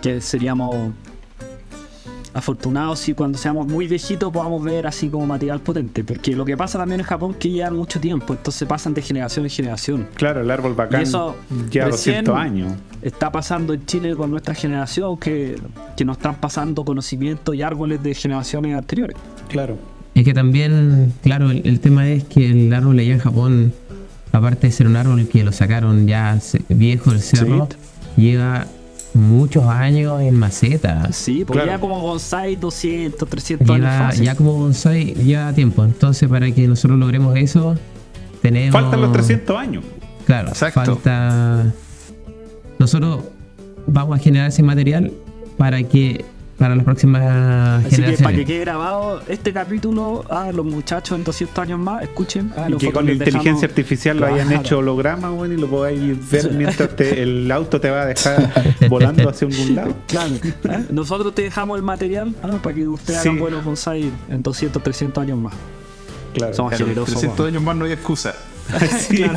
[0.00, 0.92] que seríamos
[2.32, 6.56] afortunados si cuando seamos muy viejitos podamos ver así como material potente, porque lo que
[6.56, 10.08] pasa también en Japón es que llevan mucho tiempo, entonces pasan de generación en generación.
[10.14, 11.36] Claro, el árbol bacán Y eso
[11.70, 12.72] ya recién 200 años.
[13.02, 15.58] Está pasando en Chile con nuestra generación que,
[15.96, 19.16] que nos están pasando conocimientos y árboles de generaciones anteriores.
[19.48, 19.78] Claro.
[20.14, 23.72] Es que también, claro, el, el tema es que el árbol allá en Japón,
[24.32, 27.68] aparte de ser un árbol que lo sacaron ya viejo el cerro,
[28.16, 28.66] lleva
[29.20, 31.12] muchos años en maceta.
[31.12, 31.72] Sí, porque Claro.
[31.76, 34.24] ya como bonsai 200, 300 años fácil.
[34.24, 35.84] ya como bonsai lleva tiempo.
[35.84, 37.76] Entonces, para que nosotros logremos eso,
[38.42, 38.72] tenemos.
[38.80, 39.84] Faltan los 300 años.
[40.26, 40.80] Claro, Exacto.
[40.96, 41.72] falta.
[42.78, 43.20] Nosotros
[43.86, 45.12] vamos a generar ese material
[45.58, 46.24] para que
[46.60, 51.24] para las próximas Así que para que quede grabado este capítulo a los muchachos en
[51.24, 52.52] 200 años más, escuchen.
[52.56, 55.54] a Y los que fotos con les inteligencia dejamos- artificial lo hayan hecho holograma, bueno,
[55.54, 58.52] y lo podáis ver mientras te- el auto te va a dejar
[58.90, 59.96] volando hacia algún lado.
[60.06, 60.34] Claro.
[60.44, 60.84] ¿eh?
[60.90, 63.28] Nosotros te dejamos el material ah, para que ustedes Sí.
[63.28, 65.54] hagan buenos bonsai en 200, 300 años más.
[66.34, 66.52] Claro.
[66.54, 67.14] Somos Claro, generosos.
[67.14, 67.48] 300 weón.
[67.54, 68.34] años más no hay excusa.
[69.00, 69.16] Sí.
[69.16, 69.34] Claro.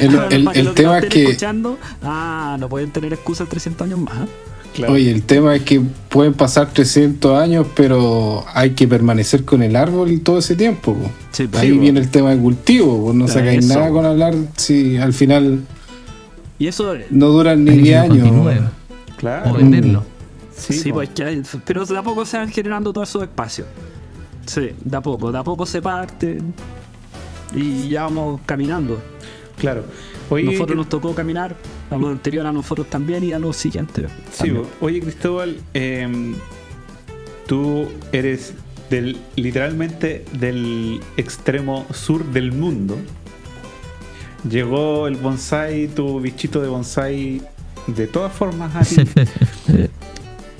[0.00, 2.90] El, el- para que el los que tema es estén que, escuchando, ah, no pueden
[2.90, 4.16] tener excusas 300 años más.
[4.16, 4.28] ¿eh?
[4.76, 4.92] Claro.
[4.92, 9.74] oye, el tema es que pueden pasar 300 años, pero hay que permanecer con el
[9.74, 10.94] árbol y todo ese tiempo.
[10.94, 11.10] po.
[11.32, 13.12] Sí, Ahí viene el tema de cultivo, po.
[13.14, 13.74] no Claro, sacáis eso.
[13.78, 15.60] nada con hablar si al final
[16.58, 18.60] Y eso, no duran ni Para que 10 se años.
[19.16, 19.50] Claro.
[19.50, 20.04] o venderlo.
[20.56, 20.96] Sí, sí, po.
[20.96, 21.10] pues
[21.64, 23.66] pero de a poco se van generando todos esos espacios.
[24.46, 26.38] Sí, de a poco, de a poco se parte
[27.54, 28.98] y ya vamos caminando.
[29.58, 29.84] Claro.
[30.30, 31.56] Oye, nosotros que- nos tocó caminar,
[31.90, 34.10] a lo anterior a nosotros también y a los siguientes.
[34.32, 36.34] Sí, oye Cristóbal, em,
[37.46, 38.54] tú eres
[38.90, 42.96] del literalmente del extremo sur del mundo.
[44.48, 47.40] Llegó el bonsai, tu bichito de bonsai,
[47.88, 48.96] de todas formas a ti.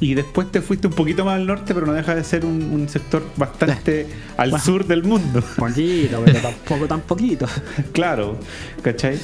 [0.00, 2.62] y después te fuiste un poquito más al norte, pero no deja de ser un,
[2.64, 4.06] un sector bastante
[4.36, 4.64] al Bueno.
[4.64, 5.40] sur del mundo.
[5.56, 7.46] Poquito, pero tampoco tan poquito.
[7.92, 8.36] claro,
[8.82, 9.18] ¿cachai?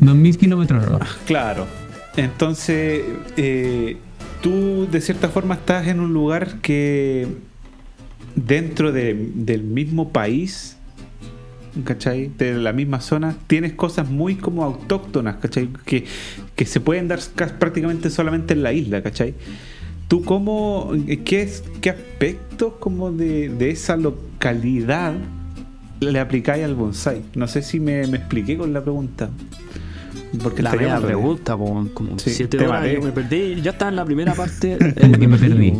[0.00, 0.84] 2000 kilómetros.
[1.26, 1.66] Claro.
[2.16, 3.02] Entonces,
[3.36, 3.96] eh,
[4.42, 7.26] tú de cierta forma estás en un lugar que
[8.34, 10.76] dentro de- del mismo país,
[11.84, 12.30] ¿cachai?
[12.36, 15.68] De la misma zona, tienes cosas muy como autóctonas, ¿cachai?
[15.86, 16.04] Que,
[16.54, 19.34] que se pueden dar ca- prácticamente solamente en la isla, ¿cachai?
[20.08, 20.92] ¿Tú cómo,
[21.24, 25.14] qué, qué aspectos como de, de esa localidad
[26.00, 27.22] le aplicáis al bonsai?
[27.34, 29.30] No sé si me, me expliqué con la pregunta.
[30.42, 32.94] Porque La media pregunta, po, como Sí, siete te horas maté.
[32.94, 33.60] yo me perdí.
[33.60, 34.78] Yo estaba en la primera parte.
[35.00, 35.74] Como que me perdí.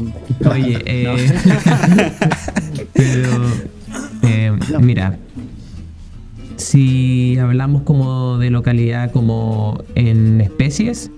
[0.45, 1.33] Oye, eh,
[2.93, 3.31] pero
[4.23, 5.17] eh, mira,
[6.57, 11.11] si hablamos como de localidad como en especies,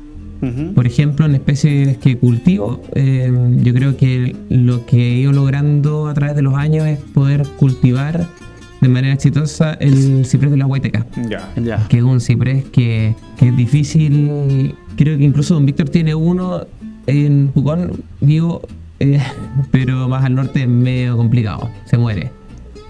[0.74, 3.32] por ejemplo, en especies que cultivo, eh,
[3.62, 7.46] yo creo que lo que he ido logrando a través de los años es poder
[7.56, 8.26] cultivar
[8.84, 11.50] de manera exitosa el ciprés de la Huayteca Ya.
[11.56, 11.88] Ya.
[11.88, 14.74] que es un ciprés que, que es difícil.
[14.96, 16.66] Creo que incluso Don Víctor tiene uno
[17.06, 18.60] en Pucón vivo,
[19.00, 19.18] eh,
[19.70, 22.30] pero más al norte es medio complicado, se muere.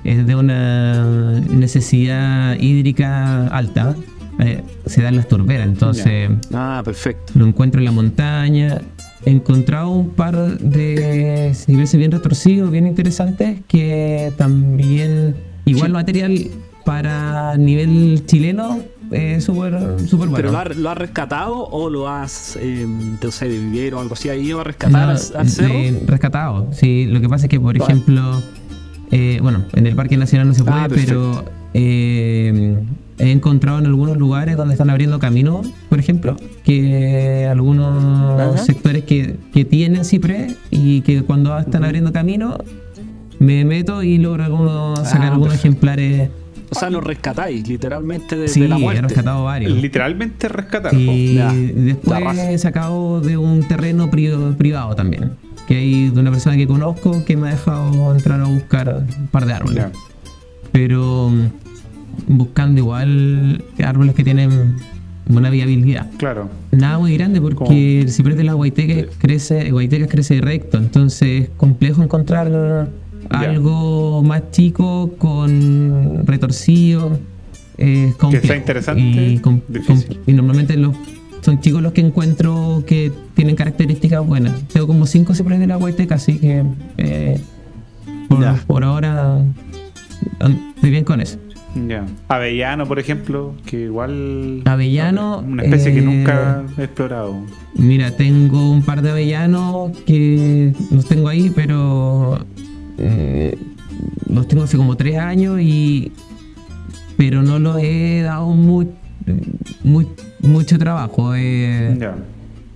[0.02, 3.94] Es de una necesidad hídrica alta,
[4.40, 7.32] eh, se da en las turberas, entonces Ah, perfecto.
[7.36, 8.80] lo encuentro en la montaña.
[9.26, 15.34] He encontrado un par de cipreses bien retorcidos, bien interesantes, que también,
[15.64, 16.48] igual material
[16.84, 18.78] para nivel chileno,
[19.10, 19.72] es súper
[20.06, 20.36] súper bueno.
[20.36, 24.00] ¿Pero lo has lo has rescatado o lo has, eh, no sé, de vivero o
[24.00, 24.28] algo así?
[24.28, 25.74] ¿Has ido a rescatar No, al, al cerro?
[25.74, 27.06] eh, rescatado, sí.
[27.06, 27.84] Lo que pasa es que, por Vale.
[27.92, 28.42] ejemplo,
[29.10, 32.76] eh, bueno, en el Parque Nacional no se puede, Ah, pero eh,
[33.18, 38.58] he encontrado en algunos lugares donde están abriendo caminos, por ejemplo, que algunos Ajá.
[38.58, 42.58] sectores que, que tienen ciprés y que cuando están abriendo camino
[43.44, 45.68] me meto y logro sacar Ah, algunos perfecto.
[45.68, 46.30] ejemplares.
[46.70, 49.02] O sea, lo rescatáis literalmente de, Sí, de la he muerte.
[49.02, 49.72] rescatado varios.
[49.80, 50.90] Literalmente rescatar.
[50.92, 50.98] po.
[50.98, 55.32] Y Ya, la después he sacado de un terreno pri- privado también.
[55.68, 59.26] Que hay de una persona que conozco que me ha dejado entrar a buscar un
[59.28, 59.76] par de árboles.
[59.76, 59.92] Ya.
[60.72, 64.76] Pero mm, buscando igual árboles que tienen
[65.26, 66.10] buena viabilidad.
[66.18, 66.48] Claro.
[66.72, 67.70] Nada muy grande porque ¿Cómo?
[67.72, 72.88] el ciprés de las guaitecas crece, guaitecas crece recto, entonces es complejo encontrar
[73.30, 77.18] algo más chico con retorcido.
[77.76, 78.46] Es complejo.
[78.46, 80.06] sea interesante, Y, com- difícil.
[80.08, 80.94] com- y normalmente los,
[81.40, 84.62] son chicos los que encuentro que tienen características buenas.
[84.68, 86.62] Tengo como cinco ciprés de la guaiteca, así que
[86.98, 87.40] eh,
[88.66, 89.42] por, ahora
[90.74, 91.38] estoy bien con eso.
[91.88, 92.06] Ya.
[92.28, 94.62] Avellano, por ejemplo, que igual.
[94.64, 97.34] Avellano, Una especie que eh, nunca he explorado.
[97.74, 102.38] Mira, tengo un par de avellanos que los tengo ahí, pero
[102.98, 103.56] eh,
[104.28, 106.12] los tengo hace como tres años y
[107.16, 108.88] pero no los he dado muy,
[109.84, 110.08] muy-
[110.40, 111.34] mucho trabajo.
[111.36, 111.96] eh,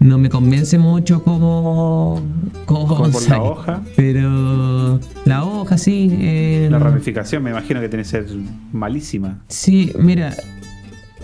[0.01, 2.23] no me convence mucho como,
[2.67, 3.83] como, Como por la hoja.
[3.97, 6.09] Pero la hoja sí.
[6.21, 8.27] eh, La ramificación me imagino que tiene que ser
[8.73, 9.41] malísima.
[9.49, 10.35] Sí, mira,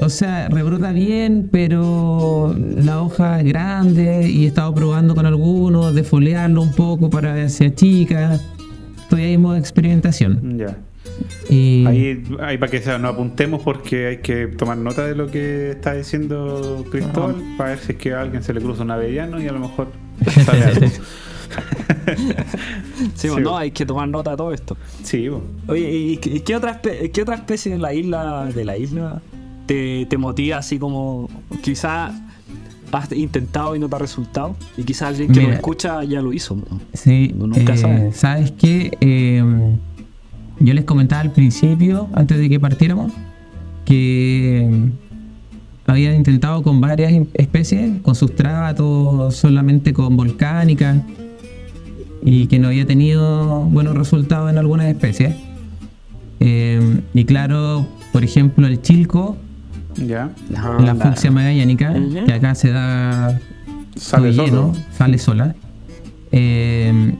[0.00, 5.94] o sea, rebrota bien, pero la hoja es grande y he estado probando con algunos,
[5.94, 8.40] defoliarlo un poco para ver si achica.
[9.14, 10.58] Estoy ahí en modo experimentación.
[10.58, 10.76] Ya.
[11.50, 15.30] Y Ahí, ahí para que se- nos apuntemos porque hay que tomar nota de lo
[15.30, 18.90] que está diciendo Cristóbal para ver si es que a alguien se le cruza un
[18.90, 19.88] avellano y a lo mejor
[20.44, 20.86] sabe algo.
[23.14, 24.76] Sí, pues, no, hay que tomar nota de todo esto.
[25.02, 25.42] Sí, po.
[25.68, 29.22] Oye, ¿y, y qué, otra qué otra especie de la isla de la isla
[29.66, 31.28] te, te motiva así como
[31.62, 32.12] quizás
[32.96, 34.56] has intentado y no te ha resultado?
[34.76, 35.52] Y quizás alguien que Mira.
[35.52, 36.56] lo escucha ya lo hizo.
[36.92, 38.12] Sí, nunca eh, sabe.
[38.12, 38.96] ¿sabes qué?
[39.00, 39.42] Eh,
[40.60, 43.12] yo les comentaba al principio, antes de que partiéramos,
[43.84, 44.68] que
[45.86, 51.02] había intentado con varias in- especies, con sustratos, solamente con volcánica,
[52.22, 55.34] y que no había tenido buenos resultados en algunas especies.
[56.40, 59.36] Eh, y claro, por ejemplo, el chilco,
[59.96, 60.30] Ya.
[60.50, 61.94] la fucsia magallánica,
[62.26, 63.40] que acá se da
[63.96, 64.72] Sale solo.
[64.96, 65.54] sale sola.
[66.32, 67.14] Eh,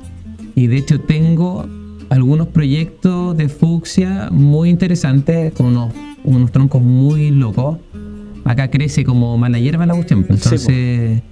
[0.54, 1.66] y de hecho tengo
[2.10, 5.92] algunos proyectos de fucsia muy interesantes, con unos,
[6.24, 7.78] unos troncos muy locos.
[8.44, 11.22] Acá crece como mala hierba la cuestión, Sí, entonces...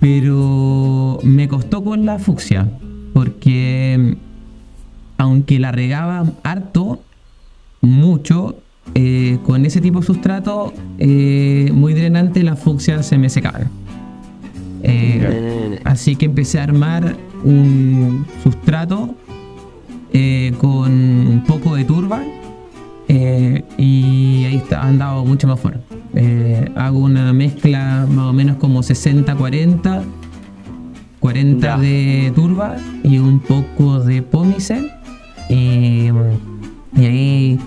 [0.00, 2.66] Pero me costó con la fucsia,
[3.12, 4.16] porque
[5.18, 7.02] aunque la regaba harto,
[7.82, 8.58] mucho,
[9.02, 13.68] eh, con ese tipo de sustrato eh, muy drenante, las fucsias se me secaban.
[14.82, 19.14] Eh, así que empecé a armar un sustrato
[20.58, 22.22] con un poco de turba
[23.08, 25.80] y ahí está, han dado mucho mejor.
[26.14, 30.02] Eh, hago una mezcla más o menos como 60-40,
[31.20, 31.78] 40 Ya.
[31.78, 34.90] de turba y un poco de pómice
[35.48, 36.08] y,
[36.96, 37.58] y ahí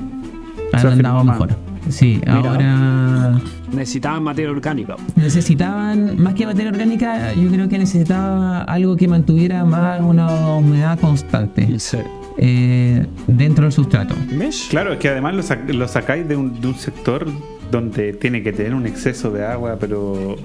[0.82, 1.40] han afirmó dado más.
[1.40, 1.56] mejor.
[1.90, 2.38] Sí, Mira.
[2.40, 3.42] ahora
[3.74, 4.96] Necesitaban materia orgánica.
[5.16, 10.98] necesitaban, más que materia orgánica, yo creo que necesitaba algo que mantuviera más una humedad
[11.00, 11.98] constante Sí.
[12.38, 14.16] eh, dentro del sustrato.
[14.32, 14.70] ¿Mesh?
[14.70, 17.28] Claro, es que además lo, sac- lo sacáis de un, de un sector
[17.72, 20.36] donde tiene que tener un exceso de agua, pero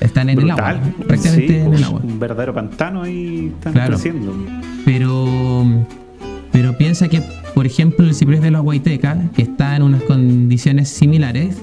[0.00, 0.76] Están en brutal.
[0.76, 2.00] el agua, prácticamente Sí, en pues, el agua.
[2.04, 3.88] Un verdadero pantano ahí están Claro.
[3.94, 4.34] creciendo.
[4.84, 5.64] Pero,
[6.52, 7.22] pero piensa que,
[7.56, 11.56] por ejemplo, el ciprés de la Huayteca, que está en unas condiciones similares,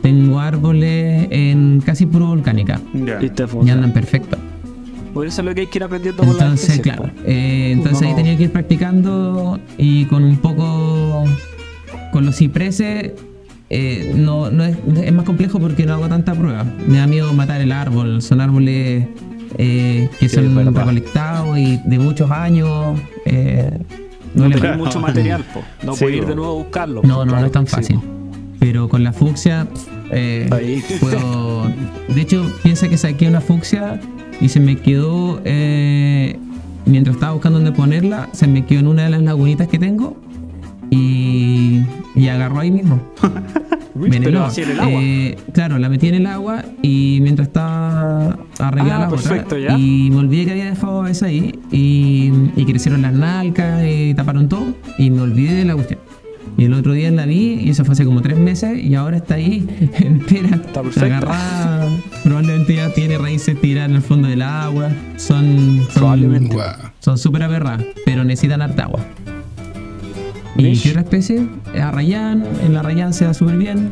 [0.00, 3.18] tengo árboles en casi puro volcánica Ya.
[3.20, 4.38] Y andan perfectos.
[5.12, 8.02] Por eso es lo que hay que ir aprendiendo con la Entonces, claro, eh, entonces
[8.02, 8.16] ahí No.
[8.18, 11.24] tenía que ir practicando y con un poco,
[12.12, 13.10] con los cipreses,
[13.68, 16.64] eh, no, no es, es más complejo porque no hago tanta prueba.
[16.86, 19.08] Me da miedo matar el árbol, son árboles
[19.58, 22.96] eh, que Sí, son recolectados y de muchos años.
[24.36, 24.76] No tenés más.
[24.78, 25.62] mucho material, po.
[25.84, 27.02] No Sí, puedes ir de nuevo a buscarlo.
[27.02, 27.98] No, no, no es tan fácil.
[28.60, 29.66] Pero con la fucsia,
[30.10, 30.82] eh, Ahí.
[31.00, 31.66] puedo.
[32.08, 34.00] De hecho, piensa que saqué una fucsia
[34.40, 35.40] y se me quedó.
[35.44, 36.38] eh,
[36.86, 40.16] mientras estaba buscando dónde ponerla, se me quedó en una de las lagunitas que tengo
[40.90, 41.82] y,
[42.14, 43.00] y agarró ahí mismo.
[43.94, 44.48] Uy, Venenó.
[44.54, 45.00] pero el agua.
[45.02, 49.56] Eh, claro, la metí en el agua y mientras estaba arreglando Ah, la otra, perfecto,
[49.58, 49.76] ya.
[49.78, 54.50] y me olvidé que había dejado esa ahí y, y crecieron las nalcas y taparon
[54.50, 54.66] todo
[54.98, 56.00] y me olvidé de la cuestión.
[56.58, 59.16] Y el otro día la vi y eso fue hace como tres meses y ahora
[59.18, 59.66] está ahí
[59.98, 61.06] entera, Está perfecta.
[61.06, 61.88] agarrada.
[62.22, 64.90] Probablemente ya tiene raíces tiradas en el fondo del agua.
[65.16, 66.56] Son son- Probablemente.
[67.00, 69.00] Son súper aberradas, pero necesitan harta agua.
[70.58, 71.46] ¿Y qué otra especie?
[71.80, 73.90] Arrayán, en la Arrayán se da súper bien.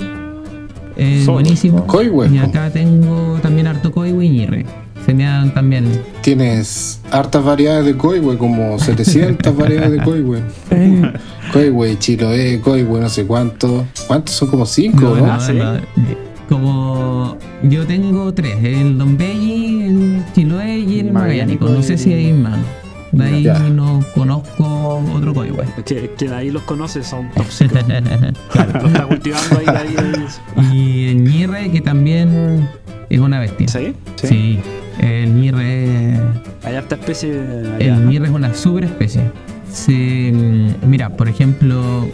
[0.96, 1.86] Eh, buenísimo.
[1.86, 4.66] Coihue, Y acá tengo también harto coihue y ñirre.
[5.04, 5.84] Se me dan también.
[6.22, 10.40] Tienes hartas variedades de coihue, como 700 variedades de coihue.
[11.52, 13.84] Coihue, chiloé, coihue, no sé cuánto.
[14.06, 14.48] ¿Cuántos son?
[14.48, 15.26] Como 5, No, ¿no?
[15.26, 15.52] no, ¿sí?
[15.52, 15.74] no.
[16.48, 21.68] Como yo tengo tres, el Don Belli, el Chiloé y el Magallánico.
[21.68, 22.58] No sé si hay más.
[23.16, 23.58] De ahí Ya.
[23.58, 25.64] no conozco otro coihue.
[25.84, 27.78] Que, que de ahí los conoces, son tóxicos.
[28.54, 29.96] Lo está cultivando ahí, ahí,
[30.56, 30.76] ahí.
[30.76, 32.68] y el ñirre, que también
[33.08, 33.68] es una bestia.
[33.68, 33.94] ¿Sí?
[34.16, 34.58] Sí,
[35.00, 36.18] el ñirre,
[36.64, 37.32] Hay harta especie
[37.76, 38.10] allá, el ¿no?
[38.10, 39.22] ñirre es una super especie.
[39.70, 40.32] Se,
[40.86, 42.08] mira, por ejemplo,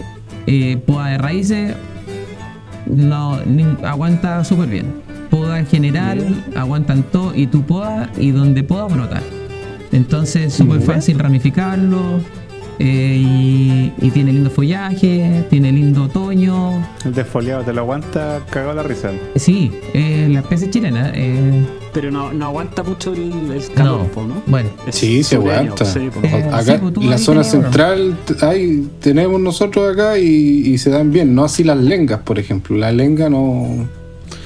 [0.47, 1.75] eh, poda de raíces
[2.87, 4.87] no ni- aguanta súper bien.
[5.31, 9.21] Poda en general aguantan todo y tu poda y donde poda brota.
[9.93, 12.21] Entonces es súper fácil ramificarlo
[12.79, 16.83] eh, y, y tiene lindo follaje, tiene lindo otoño.
[17.05, 19.11] El desfoliado te lo aguanta, cagado la risa.
[19.37, 21.13] Sí, eh, la especie chilena.
[21.15, 21.63] eh,
[21.93, 25.85] Pero no, no aguanta mucho el, el calor, no, bueno, Es Sí, se aguanta.
[25.85, 26.09] sí.
[26.23, 30.27] Eh, Acá, sí, pues la zona central, ahí tenemos nosotros acá y,
[30.69, 31.35] y se dan bien.
[31.35, 32.77] No así las lengas, por ejemplo.
[32.79, 33.89] La lenga no,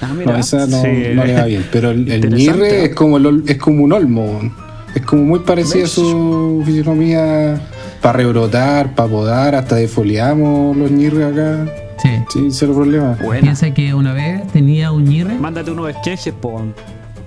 [0.01, 0.89] Ah, no, esa no, Sí.
[1.15, 1.65] no le va bien.
[1.71, 2.65] Pero el, el ¿no?
[2.65, 4.64] es como, el ol- es como un olmo.
[4.95, 7.61] Es como muy parecida su fisionomía
[8.01, 9.55] para rebrotar, para podar.
[9.55, 11.67] Hasta defoliamos los ñirres acá.
[11.99, 12.11] sí.
[12.31, 13.17] Sí, cero problema.
[13.23, 13.43] Buena.
[13.43, 16.63] Piensa que una vez tenía un ñirre Mándate unos esquejes, po.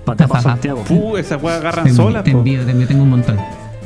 [0.04, 0.82] Para Santiago.
[0.84, 3.36] Puh, esas weas agarran Te, solas, te envío, te envío, tengo un montón.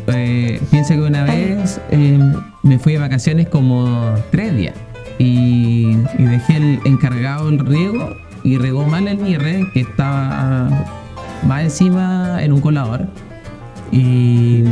[0.07, 2.19] Eh, pienso que una vez eh,
[2.63, 4.75] me fui de vacaciones como tres días
[5.19, 10.69] y, y dejé el encargado el riego y regó mal el mirre que estaba
[11.47, 13.09] más encima en un colador
[13.93, 14.65] y,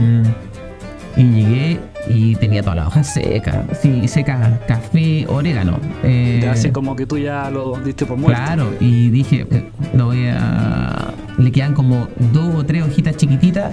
[1.16, 5.78] y llegué y tenía todas las hojas secas, sí, secas, café, orégano.
[6.02, 8.42] eh, Te hace como que tú ya lo diste por muerto.
[8.42, 9.64] Claro, y dije, eh,
[9.94, 11.12] lo voy a.
[11.38, 13.72] Le quedan como dos o tres hojitas chiquititas,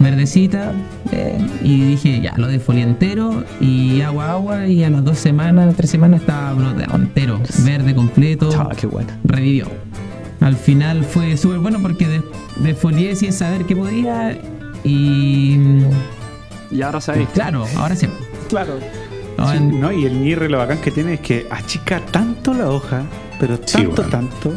[0.00, 0.72] verdecitas,
[1.12, 5.74] eh, y dije, ya, lo defolié entero, y agua, agua, y a las dos semanas,
[5.76, 9.08] tres semanas estaba broteado entero, verde completo, Ah, qué bueno.
[9.24, 9.66] revivió.
[10.40, 12.22] Al final fue súper bueno porque de-
[12.62, 14.36] defolié sin saber qué podía,
[14.84, 15.58] y.
[16.70, 17.28] Y ahora sabéis.
[17.30, 18.06] Claro, ahora sí.
[18.48, 18.78] Claro.
[19.52, 23.04] Sí, no, y el ñirre lo bacán que tiene es que achica tanto la hoja,
[23.38, 24.10] pero Sí, tanto, bueno.
[24.10, 24.52] tanto,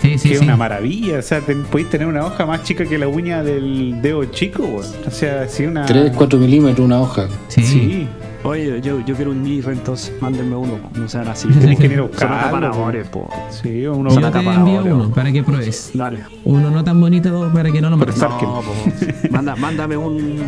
[0.00, 1.18] Sí, sí, que es una maravilla.
[1.18, 4.62] O sea, te, podéis tener una hoja más chica que la uña del dedo chico,
[4.62, 4.86] weón.
[5.06, 5.84] O sea, si una.
[5.84, 7.28] 3, 4 milímetros una hoja.
[7.48, 8.06] Sí.
[8.42, 10.78] Oye, yo, yo quiero un Nirre, entonces mándenme uno.
[10.94, 11.46] No sean así.
[11.48, 12.04] Tienes que ir a
[12.40, 13.28] acaparadores, po.
[13.50, 14.08] Sí, uno.
[14.18, 15.10] Yo te envío uno ¿no?
[15.10, 15.90] para que pruebes.
[15.92, 16.20] Dale.
[16.44, 18.18] Uno no tan bonito para que no lo mates.
[18.18, 18.62] No, po.
[19.30, 20.42] Manda, mándame un,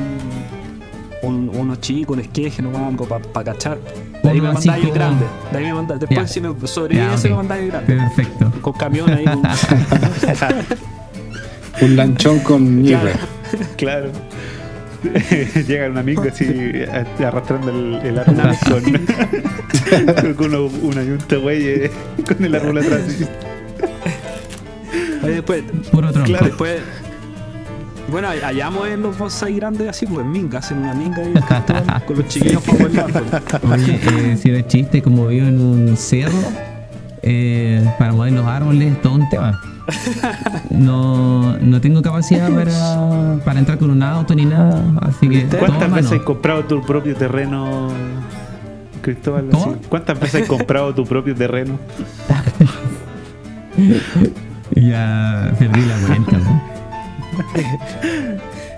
[1.23, 1.51] un.
[1.55, 3.79] Uno chico, un esqueje, no algo para cachar.
[4.23, 5.25] De ahí Uno me así mandáis el como- grande.
[5.53, 6.01] De ahí me mandáis.
[6.01, 6.27] Después, Ya.
[6.27, 7.31] si me sobrevive, Ya, ese ok.
[7.33, 7.95] me mandáis el grande.
[7.97, 8.53] Perfecto.
[8.63, 9.25] Con camión ahí.
[9.27, 9.43] con-
[11.83, 13.13] Un lanchón con ñirre.
[13.77, 14.11] Claro.
[15.67, 16.47] Llega un amigo así
[16.91, 18.37] a- arrastrando el, el árbol
[18.69, 21.91] con, con una, una yunta güey eh,
[22.27, 23.01] con el árbol atrás.
[23.07, 23.25] así.
[25.23, 25.63] Oye, después.
[25.91, 26.29] Puro tronco.
[26.29, 26.47] Claro.
[26.47, 26.81] Después.
[28.11, 32.17] Bueno, hallamos en los bonsai grandes así, pues en minga, hacen una minga Cristóbal, con
[32.19, 33.43] los chiquillos para bailar.
[33.63, 33.73] pues.
[33.73, 34.01] Oye,
[34.33, 36.37] eh, si de chiste, como vivo en un cerro,
[37.23, 39.59] eh, para mover los árboles, todo un tema.
[40.71, 45.81] No, no tengo capacidad para, para entrar con un auto ni nada, así que ¿Cuántas
[45.81, 45.95] mano.
[45.97, 47.89] veces has comprado tu propio terreno,
[49.03, 49.47] Cristóbal?
[49.89, 51.79] ¿Cuántas veces has comprado tu propio terreno?
[54.75, 56.39] Ya perdí la cuenta.
[56.39, 56.63] ¿no?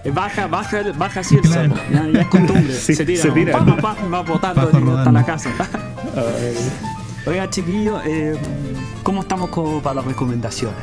[0.05, 1.69] Eh, Baja, baja, baja así el Claro.
[1.77, 1.81] sapo.
[1.93, 2.73] Ya, ya es costumbre.
[2.75, 3.23] Sí, se tira.
[3.23, 3.53] se tira.
[3.59, 5.51] Pa, pa, pa, va botando Va así hasta la casa.
[7.27, 8.35] Oiga, chiquillos, eh,
[9.05, 10.77] ¿cómo estamos con- para las recomendaciones?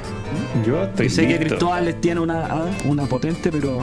[0.66, 1.38] yo estoy Yo sé que.
[1.40, 3.80] Cristóbal les tiene una, ah, una potente, pero.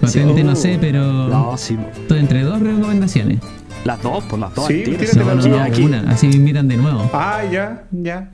[0.00, 0.42] Potente Sí.
[0.44, 1.76] no sé, pero No, sí.
[1.92, 3.40] estoy entre dos recomendaciones.
[3.84, 4.66] Las dos, por las dos.
[4.66, 5.60] Sí, las sí, dos.
[5.60, 5.82] aquí.
[5.84, 7.10] una, así me invitan de nuevo.
[7.12, 8.30] Ah, ya, ya.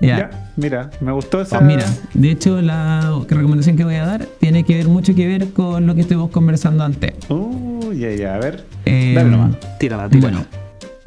[0.00, 0.16] Ya.
[0.18, 1.58] Ya, mira, me gustó esa.
[1.58, 5.28] Ah, Mira, de hecho la recomendación que voy a dar tiene que ver mucho que
[5.28, 7.12] ver con lo que estuvimos conversando antes.
[7.28, 8.64] Uh, ya, ya, a ver.
[8.84, 9.56] Eh, Dale nomás.
[9.78, 10.38] Tírala, tírala.
[10.38, 10.46] Bueno,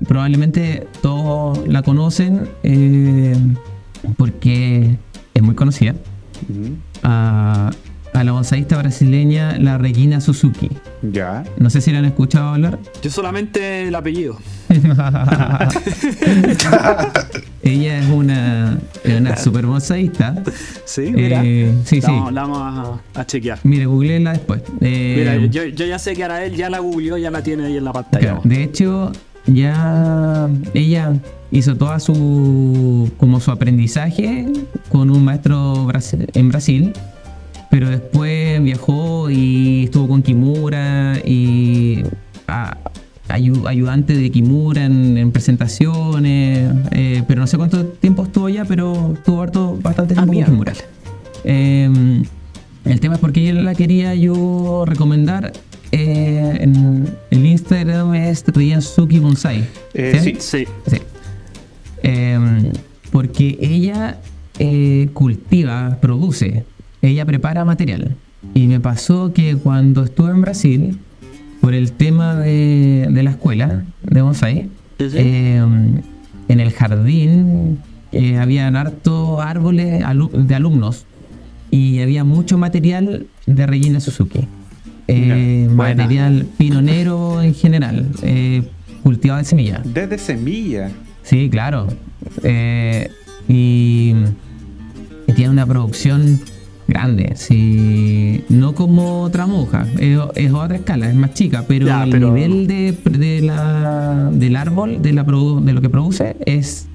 [0.07, 3.35] probablemente todos la conocen eh,
[4.17, 4.97] porque
[5.33, 5.95] es muy conocida.
[7.03, 7.71] A,
[8.13, 10.69] a la bonsaísta brasileña, la Regina Suzuki.
[11.01, 11.43] Ya.
[11.57, 12.79] No sé si la han escuchado hablar.
[13.01, 14.37] Yo solamente el apellido.
[17.63, 20.35] Ella es una, es una super bonsaísta.
[20.85, 21.41] Sí, mira.
[21.43, 22.11] Eh, sí, la, sí.
[22.13, 23.59] vamos- la vamos a, a chequear.
[23.63, 24.61] Mire, googleenla después.
[24.81, 27.65] Eh, Mira, yo, yo ya sé que ahora él ya la googleó, ya la tiene
[27.65, 28.19] ahí en la pantalla.
[28.25, 29.11] Claro, de hecho,
[29.47, 31.13] ya ella
[31.51, 34.47] hizo toda su como su aprendizaje
[34.89, 35.87] con un maestro
[36.33, 36.93] en Brasil,
[37.69, 42.03] pero después viajó y estuvo con Kimura y
[42.47, 42.77] a-
[43.29, 48.65] ayu- ayudante de Kimura en, en presentaciones, eh, pero no sé cuánto tiempo estuvo allá,
[48.65, 50.45] pero estuvo harto, bastante Ah, tiempo con mira.
[50.47, 50.73] Kimura.
[51.43, 52.23] Eh,
[52.85, 55.53] el tema es porque yo la quería yo recomendar.
[55.95, 59.63] Eh, en el Instagram es Ryansuki Bonsai.
[59.93, 60.35] Eh, sí.
[60.39, 60.65] Sí.
[60.87, 60.97] Sí.
[62.03, 62.71] Eh,
[63.11, 64.19] porque ella
[64.59, 66.65] eh, cultiva, produce,
[67.01, 68.15] ella prepara material.
[68.53, 70.97] Y me pasó que cuando estuve en Brasil,
[71.61, 75.57] por el tema de, de la escuela de bonsai, Sí, eh,
[76.47, 77.79] en el jardín
[78.13, 81.05] eh, habían harto árboles alu- de alumnos
[81.69, 84.47] y había mucho material de Regina Suzuki.
[85.07, 86.03] Eh, buena.
[86.03, 88.63] material pinonero en general, eh,
[89.03, 89.82] cultivado de semilla.
[89.84, 90.89] Desde semilla.
[91.23, 91.88] Sí, claro.
[92.43, 93.09] Eh,
[93.47, 94.13] y,
[95.28, 96.39] y tiene una producción
[96.88, 97.34] grande.
[97.36, 102.09] Sí, no como otra moja, es, es otra escala, es más chica, pero Ya, el
[102.11, 106.88] pero- nivel de, de la, del árbol, de, la produ- de lo que produce, es,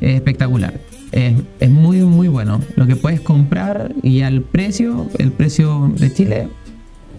[0.00, 0.74] es espectacular.
[1.12, 2.60] Es, es muy, muy bueno.
[2.76, 6.48] Lo que puedes comprar y al precio, el precio de Chile,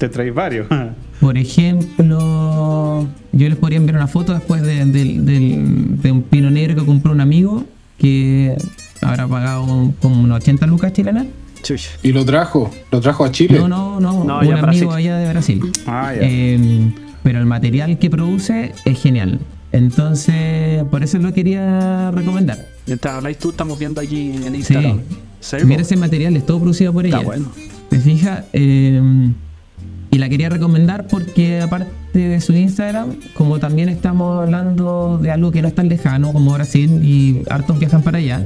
[0.03, 0.67] Te traes varios.
[1.21, 7.13] por ejemplo, yo les podría enviar una foto después de, un pino negro que compró
[7.13, 7.63] un amigo
[7.97, 8.53] que
[9.01, 11.27] habrá pagado como unos 80 lucas chilenas.
[12.01, 13.57] Y lo trajo, lo trajo a Chile.
[13.57, 14.89] No, no, no, No, un amigo Brasil.
[14.91, 15.71] allá de Brasil.
[15.87, 16.19] Ah, ya.
[16.21, 16.91] Eh,
[17.23, 19.39] pero el material que produce es genial.
[19.71, 22.67] Entonces, por eso lo quería recomendar.
[22.87, 24.99] Mientras habláis tú, estamos viendo aquí en Instagram.
[25.63, 27.19] Mira ese material, es todo producido por ella.
[27.19, 27.53] Está bueno.
[27.89, 28.43] ¿Te fijas?
[28.51, 29.01] Eh,
[30.13, 31.89] y la quería recomendar porque aparte
[32.19, 36.53] de su Instagram, como también estamos hablando de algo que no es tan lejano como
[36.53, 38.45] Brasil y hartos viajan para allá,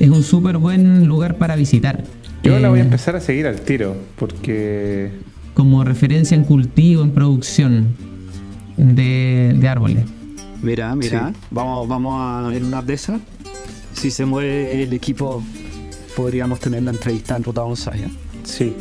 [0.00, 2.02] es un súper buen lugar para visitar.
[2.42, 5.10] Yo la voy a Eh, empezar a seguir al tiro, porque
[5.52, 7.88] Como referencia en cultivo, en producción
[8.78, 10.04] de, de árboles.
[10.62, 11.32] Mira, mira.
[11.50, 13.20] Vamos, vamos a ver una de esas.
[13.92, 15.42] Si se mueve el equipo,
[16.16, 18.04] podríamos tener la entrevista en Ruta Bonsai.
[18.04, 18.08] ¿eh?
[18.44, 18.74] sí.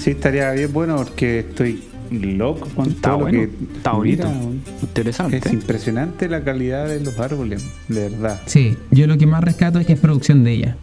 [0.00, 4.28] Sí estaría bien bueno porque estoy loco con Está todo bueno, lo que está bonito.
[4.28, 4.50] Mira,
[4.82, 5.36] Interesante.
[5.38, 8.40] es impresionante la calidad de los árboles, de verdad.
[8.46, 10.76] Sí, yo lo que más rescato es que es producción de ella.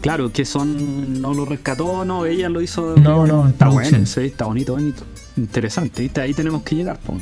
[0.00, 1.20] Claro, que son.
[1.20, 2.96] No lo rescató, no, ella lo hizo.
[2.96, 3.92] No, no, está producción.
[3.92, 5.02] bueno, sí, está bonito, bonito.
[5.36, 6.20] Interesante, ¿viste?
[6.20, 6.98] Ahí tenemos que llegar.
[7.00, 7.16] po.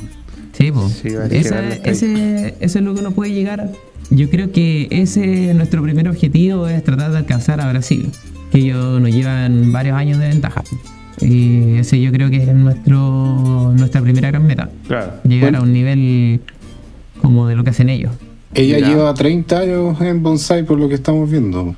[0.53, 0.87] Sí, po.
[0.89, 3.69] Sí, Ese, ese es lo que uno puede llegar.
[4.09, 8.09] Yo creo que ese nuestro primer objetivo es tratar de alcanzar a Brasil,
[8.51, 10.63] que ellos nos llevan varios años de ventaja.
[11.21, 14.69] Y ese yo creo que es nuestro nuestra primera gran meta.
[14.87, 15.13] Claro.
[15.23, 15.57] Llegar Bueno.
[15.59, 16.41] a un nivel
[17.21, 18.11] como de lo que hacen ellos.
[18.53, 18.87] Ella Mira.
[18.89, 21.75] lleva 30 años en bonsai por lo que estamos viendo.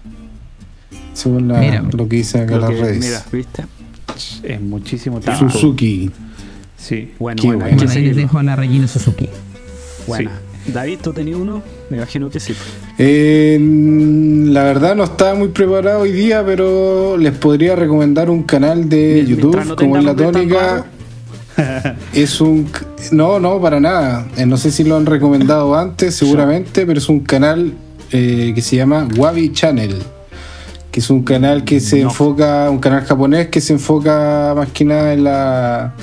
[1.14, 1.82] Según la- Mira.
[1.92, 3.00] lo que dice acá las redes.
[3.00, 3.66] Mira, ¿viste?
[4.44, 5.50] Es muchísimo tiempo.
[5.50, 6.12] Suzuki.
[6.78, 7.12] Sí.
[7.20, 7.78] Bueno, Qué bueno, bueno.
[7.78, 9.28] Bueno, ahí les dejo a la Regina Suzuki.
[10.08, 10.32] Buena.
[10.68, 11.62] David, ¿tú tenías uno?
[11.92, 12.54] Me imagino que sí.
[12.98, 18.88] Eh, la verdad no estaba muy preparado hoy día, pero les podría recomendar un canal
[18.88, 20.86] de YouTube no como es la tónica.
[22.14, 22.70] Es un
[23.12, 24.26] no, no, para nada.
[24.38, 27.74] Eh, No sé si lo han recomendado antes, seguramente, pero es un canal
[28.14, 29.98] eh, que se llama Wabi Channel,
[30.92, 32.04] que es un canal que se No.
[32.10, 35.94] enfoca, un canal japonés que se enfoca más que nada en la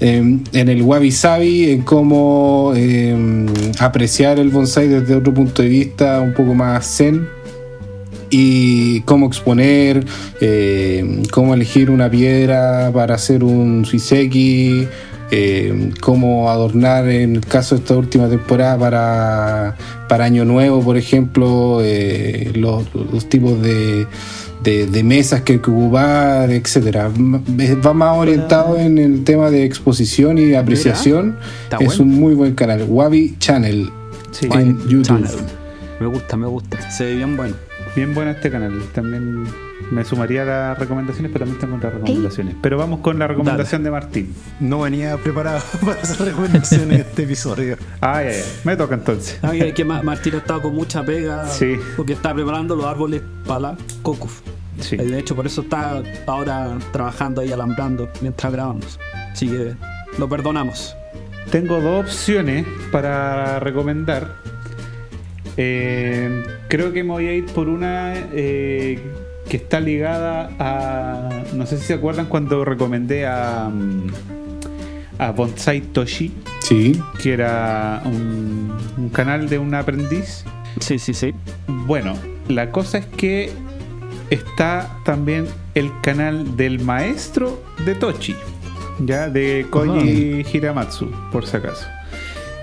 [0.00, 3.46] en, en el wabi sabi, en cómo eh,
[3.78, 7.28] apreciar el bonsai desde otro punto de vista un poco más zen
[8.30, 10.04] y cómo exponer,
[10.40, 14.86] eh, cómo elegir una piedra para hacer un suiseki,
[16.00, 19.76] cómo adornar en el caso de esta última temporada para,
[20.08, 24.06] para Año Nuevo, por ejemplo, eh, los tipos de,
[24.68, 27.10] de- de mesas que hay que ocupar, etcétera.
[27.14, 27.40] M-
[27.84, 31.36] Va más orientado en el tema de exposición y apreciación.
[31.78, 32.02] Es bueno.
[32.04, 33.90] un muy buen canal, Wabi Channel
[34.30, 34.48] Sí.
[34.52, 35.04] en YouTube.
[35.04, 35.30] Channel.
[36.00, 36.90] Me gusta, me gusta.
[36.90, 37.54] Se ve bien bueno.
[37.96, 38.80] Bien bueno este canal.
[38.94, 39.44] También
[39.90, 42.54] me sumaría a las recomendaciones, pero también tengo otras recomendaciones.
[42.62, 44.34] Pero vamos con la recomendación de Martín.
[44.60, 47.76] No venía preparado para hacer recomendaciones en este episodio.
[48.00, 48.42] Ah, ya, ya.
[48.64, 49.38] Me toca entonces.
[49.42, 51.76] Ah, que- Martín ha estado con mucha pega Sí.
[51.96, 54.40] porque está preparando los árboles para la COCUF.
[54.80, 54.96] Sí.
[54.96, 58.98] Eh, De hecho, por eso está ahora trabajando ahí alambrando mientras grabamos.
[59.32, 59.74] Así que
[60.18, 60.94] lo perdonamos.
[61.50, 64.34] Tengo dos opciones para recomendar.
[65.56, 69.00] Eh, creo que me voy a ir por una eh,
[69.48, 71.28] que está ligada a.
[71.54, 73.68] No sé si se acuerdan cuando recomendé a.
[73.68, 74.06] mm,
[75.20, 80.44] a Bonsai Toshi, Sí, que era un, un canal de un aprendiz.
[80.78, 81.34] Sí, sí, sí.
[81.66, 82.14] Bueno,
[82.46, 83.50] la cosa es que
[84.30, 88.36] está también el canal del maestro de Tochi,
[89.00, 91.86] ya de Koji Hiramatsu, por si acaso.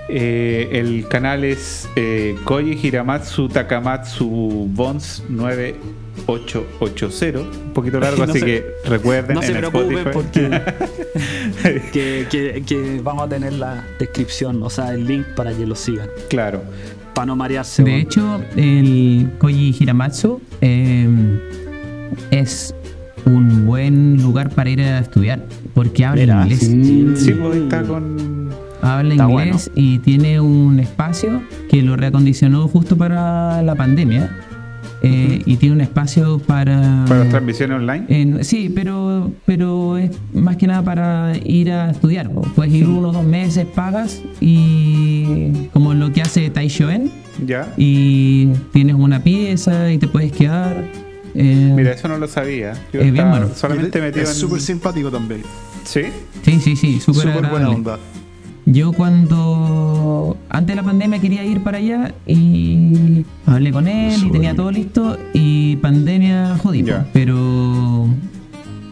[0.08, 8.38] Eh, el canal es eh, Koji Hiramatsu Takamatsu Bons 9880, un poquito largo, No así
[8.40, 9.34] se- que recuerden.
[9.34, 10.10] No se en preocupen Spotify.
[10.12, 10.50] porque
[11.92, 15.74] que, que- que vamos a tener la descripción, o sea, el link para que lo
[15.74, 16.08] sigan.
[16.28, 16.62] claro,
[17.14, 17.82] Para no marearse.
[17.82, 21.08] De hecho, el Koji Hiramatsu eh,
[22.30, 22.74] es
[23.24, 25.42] un buen lugar para ir a estudiar,
[25.74, 26.60] porque habla inglés.
[26.60, 27.12] sí.
[27.16, 28.35] sí, pues está con.
[28.86, 34.30] Habla Está inglés y tiene un espacio que lo reacondicionó justo para la pandemia.
[35.02, 37.04] eh, Y tiene un espacio para.
[37.06, 38.04] Para las transmisiones online.
[38.08, 42.30] en- sí, pero, pero es más que nada para ir a estudiar.
[42.54, 47.10] Puedes ir unos dos meses, pagas y como lo que hace Taishoen
[47.46, 47.72] Ya.
[47.76, 50.84] y tienes una pieza y te puedes quedar.
[51.34, 52.72] eh, Mira, eso no lo sabía.
[52.92, 53.48] Yo Es bien bueno.
[53.54, 54.36] solamente metido es en.
[54.36, 55.42] súper simpático también.
[55.84, 56.02] Sí.
[56.42, 57.98] sí, sí, sí, súper Súper buena onda.
[58.68, 64.30] Yo cuando antes de la pandemia quería ir para allá y hablé con él y
[64.30, 66.88] tenía todo listo y pandemia jodimos.
[66.90, 67.06] Ya.
[67.12, 68.08] Pero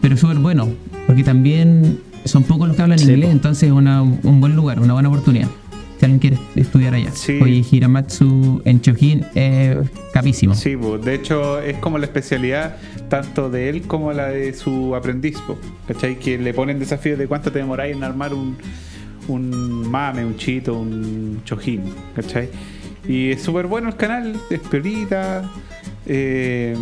[0.01, 0.69] pero súper bueno,
[1.07, 3.31] porque también son pocos los que hablan Sí, inglés, po.
[3.33, 5.47] entonces es una- un buen lugar, una buena oportunidad.
[5.99, 7.11] Si alguien quiere estudiar allá.
[7.13, 7.39] Sí.
[7.39, 9.77] Koji Hiramatsu en Chojin es
[10.13, 10.53] capísimo.
[10.53, 10.97] Sí, po.
[10.97, 12.77] de hecho es como la especialidad
[13.09, 15.57] tanto de él como la de su aprendiz, po.
[15.87, 16.17] ¿cachai?
[16.17, 18.55] Que le ponen desafíos de cuánto te demoráis en armar un,
[19.27, 21.81] un mame, un chito, un chojín,
[22.15, 22.49] ¿cachai?
[23.07, 25.49] Y es súper bueno el canal, es piolita,
[26.05, 26.75] eh,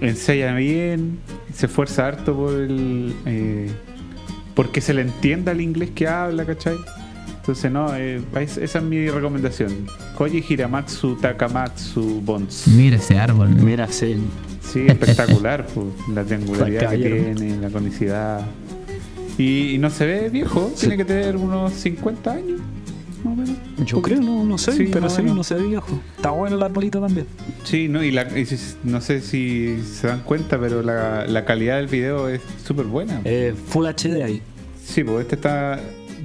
[0.00, 1.18] enseña bien,
[1.54, 3.14] se esfuerza harto por el...
[3.26, 3.68] eh,
[4.54, 6.76] porque se le entienda el inglés que habla, ¿cachai?
[7.36, 9.86] Entonces, no, eh, es- esa es mi recomendación.
[10.16, 12.68] Koji Hiramatsu Takamatsu Bonds.
[12.68, 13.56] Mira ese árbol.
[13.56, 13.62] ¿no?
[13.62, 14.16] Mira, sí.
[14.60, 18.42] Sí, espectacular, pues, la triangularidad que tiene, la conicidad.
[19.40, 22.60] Y, y no se ve viejo, tiene que tener unos 50 años,
[23.24, 23.56] más o menos.
[23.86, 25.98] Yo creo, no, no sé, Sí, pero sí, no se ve viejo.
[26.16, 27.26] Está bueno el arbolito también.
[27.64, 28.46] Sí, no, y, la, y
[28.84, 33.20] no sé si se dan cuenta, pero la, la calidad del video es súper buena.
[33.24, 34.42] Eh, Full HD ahí.
[34.84, 35.80] Sí, pues este está.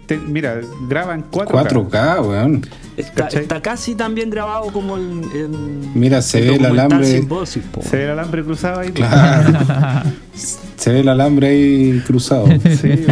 [0.06, 1.68] Te- mira, graba en 4K.
[1.90, 2.66] 4K, weón.
[2.98, 5.24] Está, está casi tan bien grabado como el.
[5.34, 5.50] el
[5.94, 7.06] Mira, se el ve el alambre.
[7.82, 8.92] Se ve el alambre cruzado ahí.
[8.92, 9.60] Claro.
[10.78, 12.48] Se ve el alambre ahí cruzado.
[12.80, 13.06] Sí.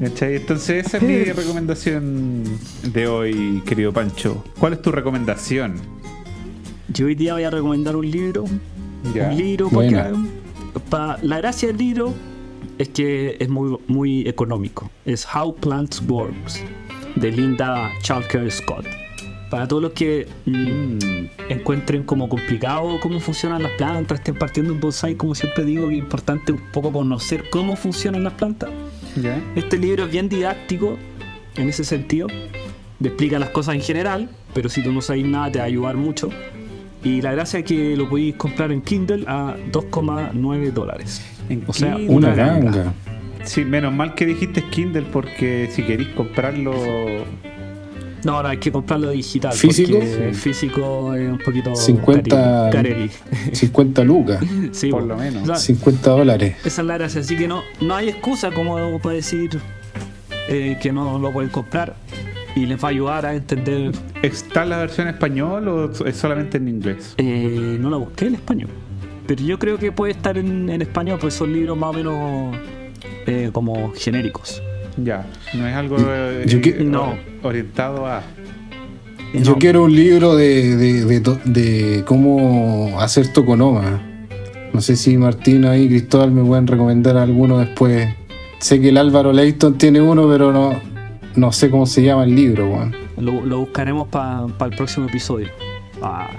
[0.00, 2.44] Entonces, esa es mi recomendación
[2.84, 4.44] de hoy, querido Pancho.
[4.58, 5.74] ¿Cuál es tu recomendación?
[6.88, 8.44] Yo hoy día voy a recomendar un libro.
[9.14, 9.28] Ya.
[9.28, 10.02] Un libro, porque
[10.88, 12.14] pa- la gracia del libro
[12.78, 14.90] es que es muy, muy económico.
[15.04, 16.62] Es How Plants Works,
[17.16, 18.86] de Linda Chalker Scott.
[19.50, 24.80] Para todos los que mm, encuentren como complicado cómo funcionan las plantas, estén partiendo un
[24.80, 28.70] bonsai, como siempre digo, que es importante un poco conocer cómo funcionan las plantas.
[29.16, 29.42] ¿Ya?
[29.56, 30.98] Este libro es bien didáctico
[31.56, 32.28] en ese sentido.
[33.00, 35.68] Te explica las cosas en general, pero si tú no sabes nada te va a
[35.68, 36.28] ayudar mucho.
[37.02, 41.37] Y la gracia es que lo podéis comprar en Kindle a 2,9 dólares.
[41.48, 42.14] En O sea, Kindle.
[42.16, 42.70] Una ganga.
[42.70, 42.92] ganga.
[43.44, 46.74] Sí, menos mal que dijiste Kindle porque si queréis comprarlo.
[48.24, 49.52] No, ahora hay que comprarlo digital.
[49.52, 49.92] ¿Físico?
[49.98, 51.74] Porque físico es un poquito.
[51.76, 53.10] 50 careri.
[53.52, 54.40] 50 lucas.
[54.72, 55.06] Sí, Por po.
[55.06, 55.46] lo menos.
[55.46, 56.56] La- 50 dólares.
[56.64, 57.20] esa es la gracia.
[57.20, 59.58] Así que no, no hay excusa como para decir
[60.48, 61.94] eh, que no lo pueden comprar.
[62.56, 63.92] Y les va a ayudar a entender.
[64.20, 67.14] ¿Está la versión en español o es solamente en inglés?
[67.18, 68.70] Eh, no la busqué en español.
[69.28, 72.56] Pero yo creo que puede estar en, en español, pues son libros más o menos
[73.26, 74.60] eh, como genéricos.
[74.96, 75.24] Ya,
[75.54, 77.14] no es algo eh, Yo que- eh, No.
[77.44, 78.22] orientado a.
[79.34, 84.00] Yo quiero un libro de, de, de, to- de cómo hacer toconoma.
[84.72, 88.08] No sé si Martín ahí y Cristóbal me pueden recomendar alguno después.
[88.58, 90.72] Sé que el Álvaro Leighton tiene uno, pero no,
[91.36, 92.96] no sé cómo se llama el libro, weón.
[93.18, 95.48] Lo, lo buscaremos para el próximo episodio.
[96.00, 96.30] Ah.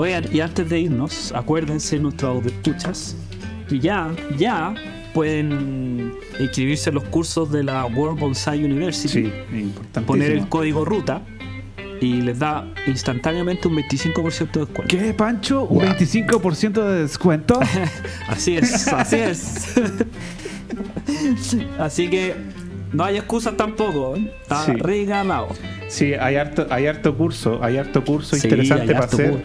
[0.00, 3.16] Oigan, y antes de irnos, acuérdense nuestros escuchas
[3.68, 4.74] que ya, ya
[5.12, 10.06] pueden inscribirse en los cursos de la World Bonsai University, Sí, importante.
[10.06, 11.20] poner el código ruta
[12.00, 14.82] y les da instantáneamente un 25% de descuento.
[14.88, 15.64] ¿Qué, Pancho?
[15.64, 15.94] ¿Un Wow.
[15.98, 17.60] 25% de descuento?
[18.28, 19.74] Así es, así es.
[21.78, 22.34] así que
[22.92, 24.32] no hay excusas tampoco, ¿eh?
[24.40, 24.72] está Sí.
[24.72, 25.48] regalado.
[25.88, 29.30] sí, hay harto, hay harto curso, hay harto curso Sí, interesante hay para harto hacer.
[29.32, 29.44] curso.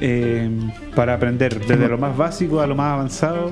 [0.00, 0.50] Eh,
[0.94, 3.50] para aprender desde lo más básico a lo más avanzado.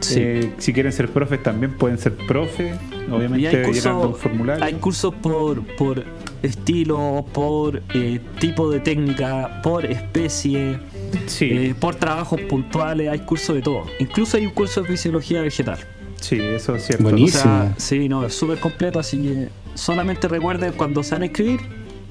[0.00, 0.14] Sí.
[0.18, 2.74] Eh, si quieren ser profes también pueden ser profe.
[3.08, 4.64] Y Obviamente hay un formulario.
[4.64, 6.04] hay cursos por, por
[6.42, 10.78] estilo, por eh, tipo de técnica, por especie,
[11.26, 13.84] Sí, eh, por trabajos puntuales, hay cursos de todo.
[13.98, 15.78] Incluso hay un curso de fisiología vegetal.
[16.20, 17.04] sí, eso es cierto.
[17.04, 17.40] Buenísimo.
[17.40, 21.26] O sea, sí, no, es súper completo, así que solamente recuerden cuando se van a
[21.26, 21.60] escribir,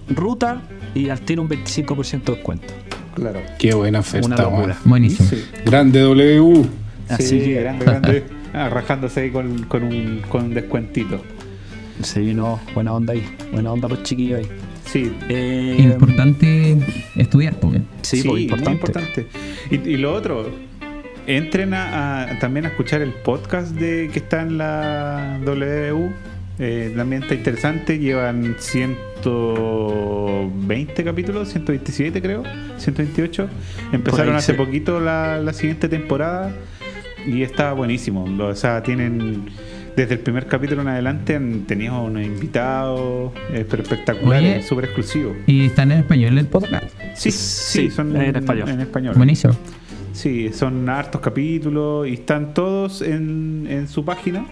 [0.10, 0.62] ruta
[0.96, 2.74] y al tiro un 25% de descuento.
[3.18, 3.42] Claro.
[3.58, 4.48] Qué buena oferta.
[4.86, 5.28] Buenísimo.
[5.30, 5.44] Sí.
[5.66, 6.66] Grande W.
[7.10, 8.24] Así Sí, que- grande, grande.
[8.54, 11.22] Ah, rajándose ahí con, con un, con un descuentito.
[12.02, 14.48] Sí, no, buena onda ahí, buena onda los chiquillos ahí.
[14.86, 16.78] Sí, Eh, Importante
[17.16, 18.72] estudiar, porque Sí, pues, muy importante.
[18.72, 19.28] importante.
[19.70, 20.50] Y, y lo otro,
[21.28, 26.12] entren a, a- también a escuchar el podcast de que está en la WU.
[26.60, 28.00] Eh, también está interesante.
[28.00, 32.44] Llevan 120 capítulos, 127 creo,
[32.78, 33.50] 128.
[33.94, 36.52] Empezaron hace poquito la, la siguiente temporada
[37.26, 38.26] y está buenísimo.
[38.40, 39.46] O sea, tienen
[39.98, 45.36] desde el primer capítulo en adelante han tenido unos invitados eh, espectaculares, súper exclusivos.
[45.48, 46.86] Y están en español el podcast.
[47.16, 47.34] Sí, Sí,
[47.88, 48.70] sí, son en español.
[48.70, 49.16] En español.
[49.16, 49.56] Buenísimo.
[50.18, 54.48] Sí, son hartos capítulos y están todos en, en su página.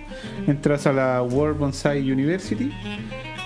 [0.45, 2.71] Entras a la World Bonsai University.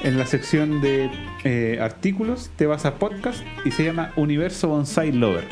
[0.04, 1.10] En la sección de
[1.46, 5.46] eh, artículos te vas a podcast y se llama Universo Bonsai Lover.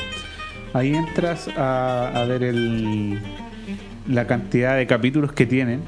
[0.74, 3.18] Ahí entras a, a ver el,
[4.06, 5.84] la cantidad de capítulos que tienen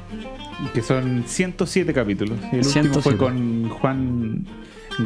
[0.72, 2.38] que son 107 capítulos.
[2.52, 3.02] El último 107.
[3.02, 4.46] fue con Juan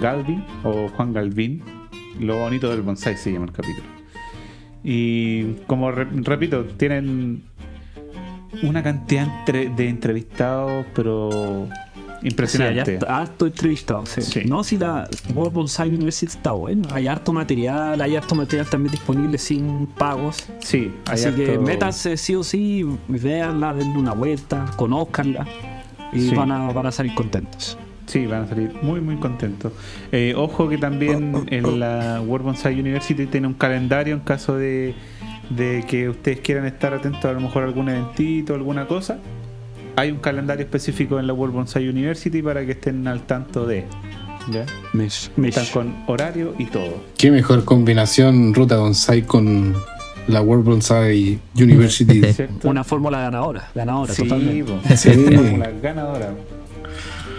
[0.01, 1.65] Galvin o Juan Galvin.
[2.21, 4.04] Lo bonito del bonsai se llama el capítulo.
[4.85, 7.43] Y como re- repito, tienen
[8.63, 11.67] una cantidad entre- de entrevistados, pero
[12.21, 12.91] Sí, impresionante.
[12.93, 14.07] hay harto, harto entrevistado.
[14.07, 14.21] Sí.
[14.23, 14.43] Sí.
[14.45, 16.87] No, si la World Bonsai University está bueno.
[16.93, 20.47] Hay harto material, hay harto material también disponible sin pagos.
[20.61, 25.47] Sí, Así que métanse sí o sí, véanla, denle una vuelta, conózcanla
[26.13, 26.35] y Sí.
[26.35, 27.77] van, a, van a salir contentos.
[28.07, 29.73] Sí, van a salir muy, muy contentos.
[30.13, 34.95] Eh, ojo que también en la World Bonsai University tiene un calendario en caso de,
[35.51, 39.19] de que ustedes quieran estar atentos a lo mejor a algún eventito, alguna cosa.
[39.97, 43.85] Hay un calendario específico en la World Bonsai University para que estén al tanto de.
[44.51, 44.67] ¿ya?
[44.93, 45.57] Mish, mish.
[45.57, 47.03] Están con horario y todo.
[47.17, 49.75] Qué mejor combinación Ruta Bonsai con
[50.27, 52.21] la World Bonsai University.
[52.33, 52.69] ¿Cierto?
[52.69, 54.97] Una fórmula ganadora, ganadora sí, totalmente.
[54.97, 55.11] Sí.
[55.11, 56.35] Fórmula ganadora.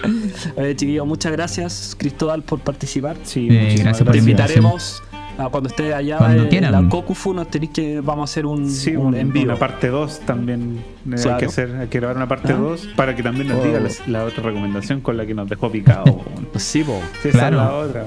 [0.57, 3.15] Eh, chiquillos, muchas gracias, Cristóbal, por participar.
[3.23, 5.03] Sí, Eh, gracias por Te invitaremos
[5.38, 6.72] a cuando esté allá Cuando en quieran.
[6.72, 9.45] la Kokufu, nos tenéis que vamos a hacer un, Sí, un un- en vivo.
[9.45, 11.38] una parte 2 también eh, hay Claro.
[11.40, 12.57] que hacer, hay que grabar una parte Ah.
[12.57, 13.64] 2 para que también nos Oh.
[13.65, 16.06] diga la, la otra recomendación con la que nos dejó picado.
[16.56, 16.99] Sí, po.
[17.22, 17.57] Sí, esa Claro.
[17.57, 18.06] es la otra.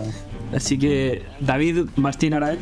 [0.56, 2.58] Así que David Martín Arael,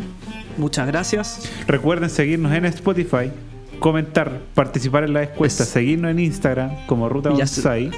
[0.58, 1.48] muchas gracias.
[1.68, 3.30] Recuerden seguirnos en Spotify,
[3.78, 7.92] comentar, participar en la encuesta, Es- seguirnos en Instagram como Ruta Bonsai,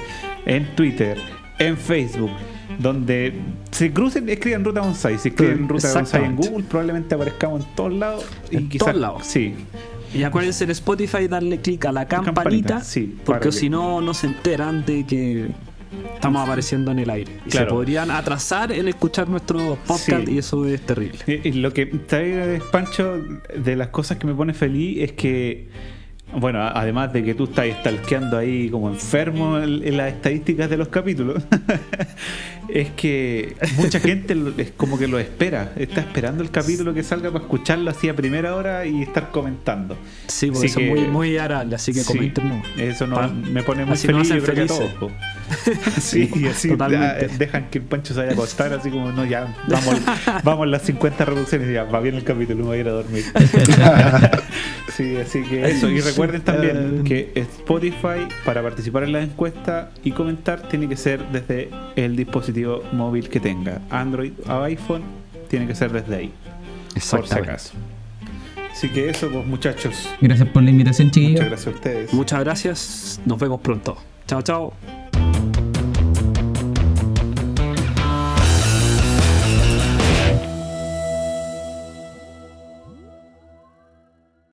[0.55, 1.17] en Twitter,
[1.59, 2.31] en Facebook,
[2.79, 3.33] donde
[3.71, 5.17] se crucen, escriban Ruta Bonsai.
[5.17, 6.35] Si escriben Ruta Bonsai en.
[6.35, 8.25] Google, probablemente aparezcamos en todos lados.
[8.51, 9.25] Y En quizás, todos lados.
[9.25, 9.53] Sí,
[10.13, 14.01] Y acuérdense en Spotify darle clic a la campanita, campanita, sí, porque que- si no,
[14.01, 15.49] no se enteran de que
[16.15, 17.31] estamos apareciendo en el aire.
[17.45, 17.67] Y Claro.
[17.69, 20.33] se podrían atrasar en escuchar nuestro podcast Sí.
[20.33, 21.19] y eso es terrible.
[21.27, 23.19] Y- y lo que trae Pancho
[23.55, 25.67] de las cosas que me pone feliz es que
[26.33, 30.77] bueno, además de que tú estás stalkeando ahí como enfermo en, en las estadísticas de
[30.77, 31.43] los capítulos,
[32.73, 37.31] es que mucha gente es como que lo espera, está esperando el capítulo que salga
[37.31, 39.97] para escucharlo así a primera hora y estar comentando.
[40.27, 42.49] Sí, Así porque eso que- es muy, muy arable, así que comenten.
[42.49, 42.61] ¿no?
[42.77, 45.11] Eso no, me pone muy así feliz nos yo creo que todos, po.
[45.99, 46.69] Sí, y así
[47.37, 49.95] dejan que el Pancho se vaya a acostar así como no ya vamos,
[50.43, 52.91] vamos las 50 reproducciones y ya va bien el capítulo, me voy a ir a
[52.91, 53.23] dormir.
[54.95, 55.89] sí, así que eso.
[55.89, 61.23] Y recuerden también que Spotify para participar en la encuesta y comentar tiene que ser
[61.31, 62.58] desde el dispositivo
[62.91, 63.81] móvil que tenga.
[63.89, 65.03] Android o iPhone
[65.49, 66.33] tiene que ser desde ahí.
[67.11, 67.73] Por si acaso.
[68.71, 70.09] Así que eso pues muchachos.
[70.21, 71.41] Gracias por la invitación, chiquillos.
[71.41, 72.13] Muchas gracias a ustedes.
[72.13, 73.97] Muchas gracias, nos vemos pronto.
[74.27, 74.98] Chao, chao.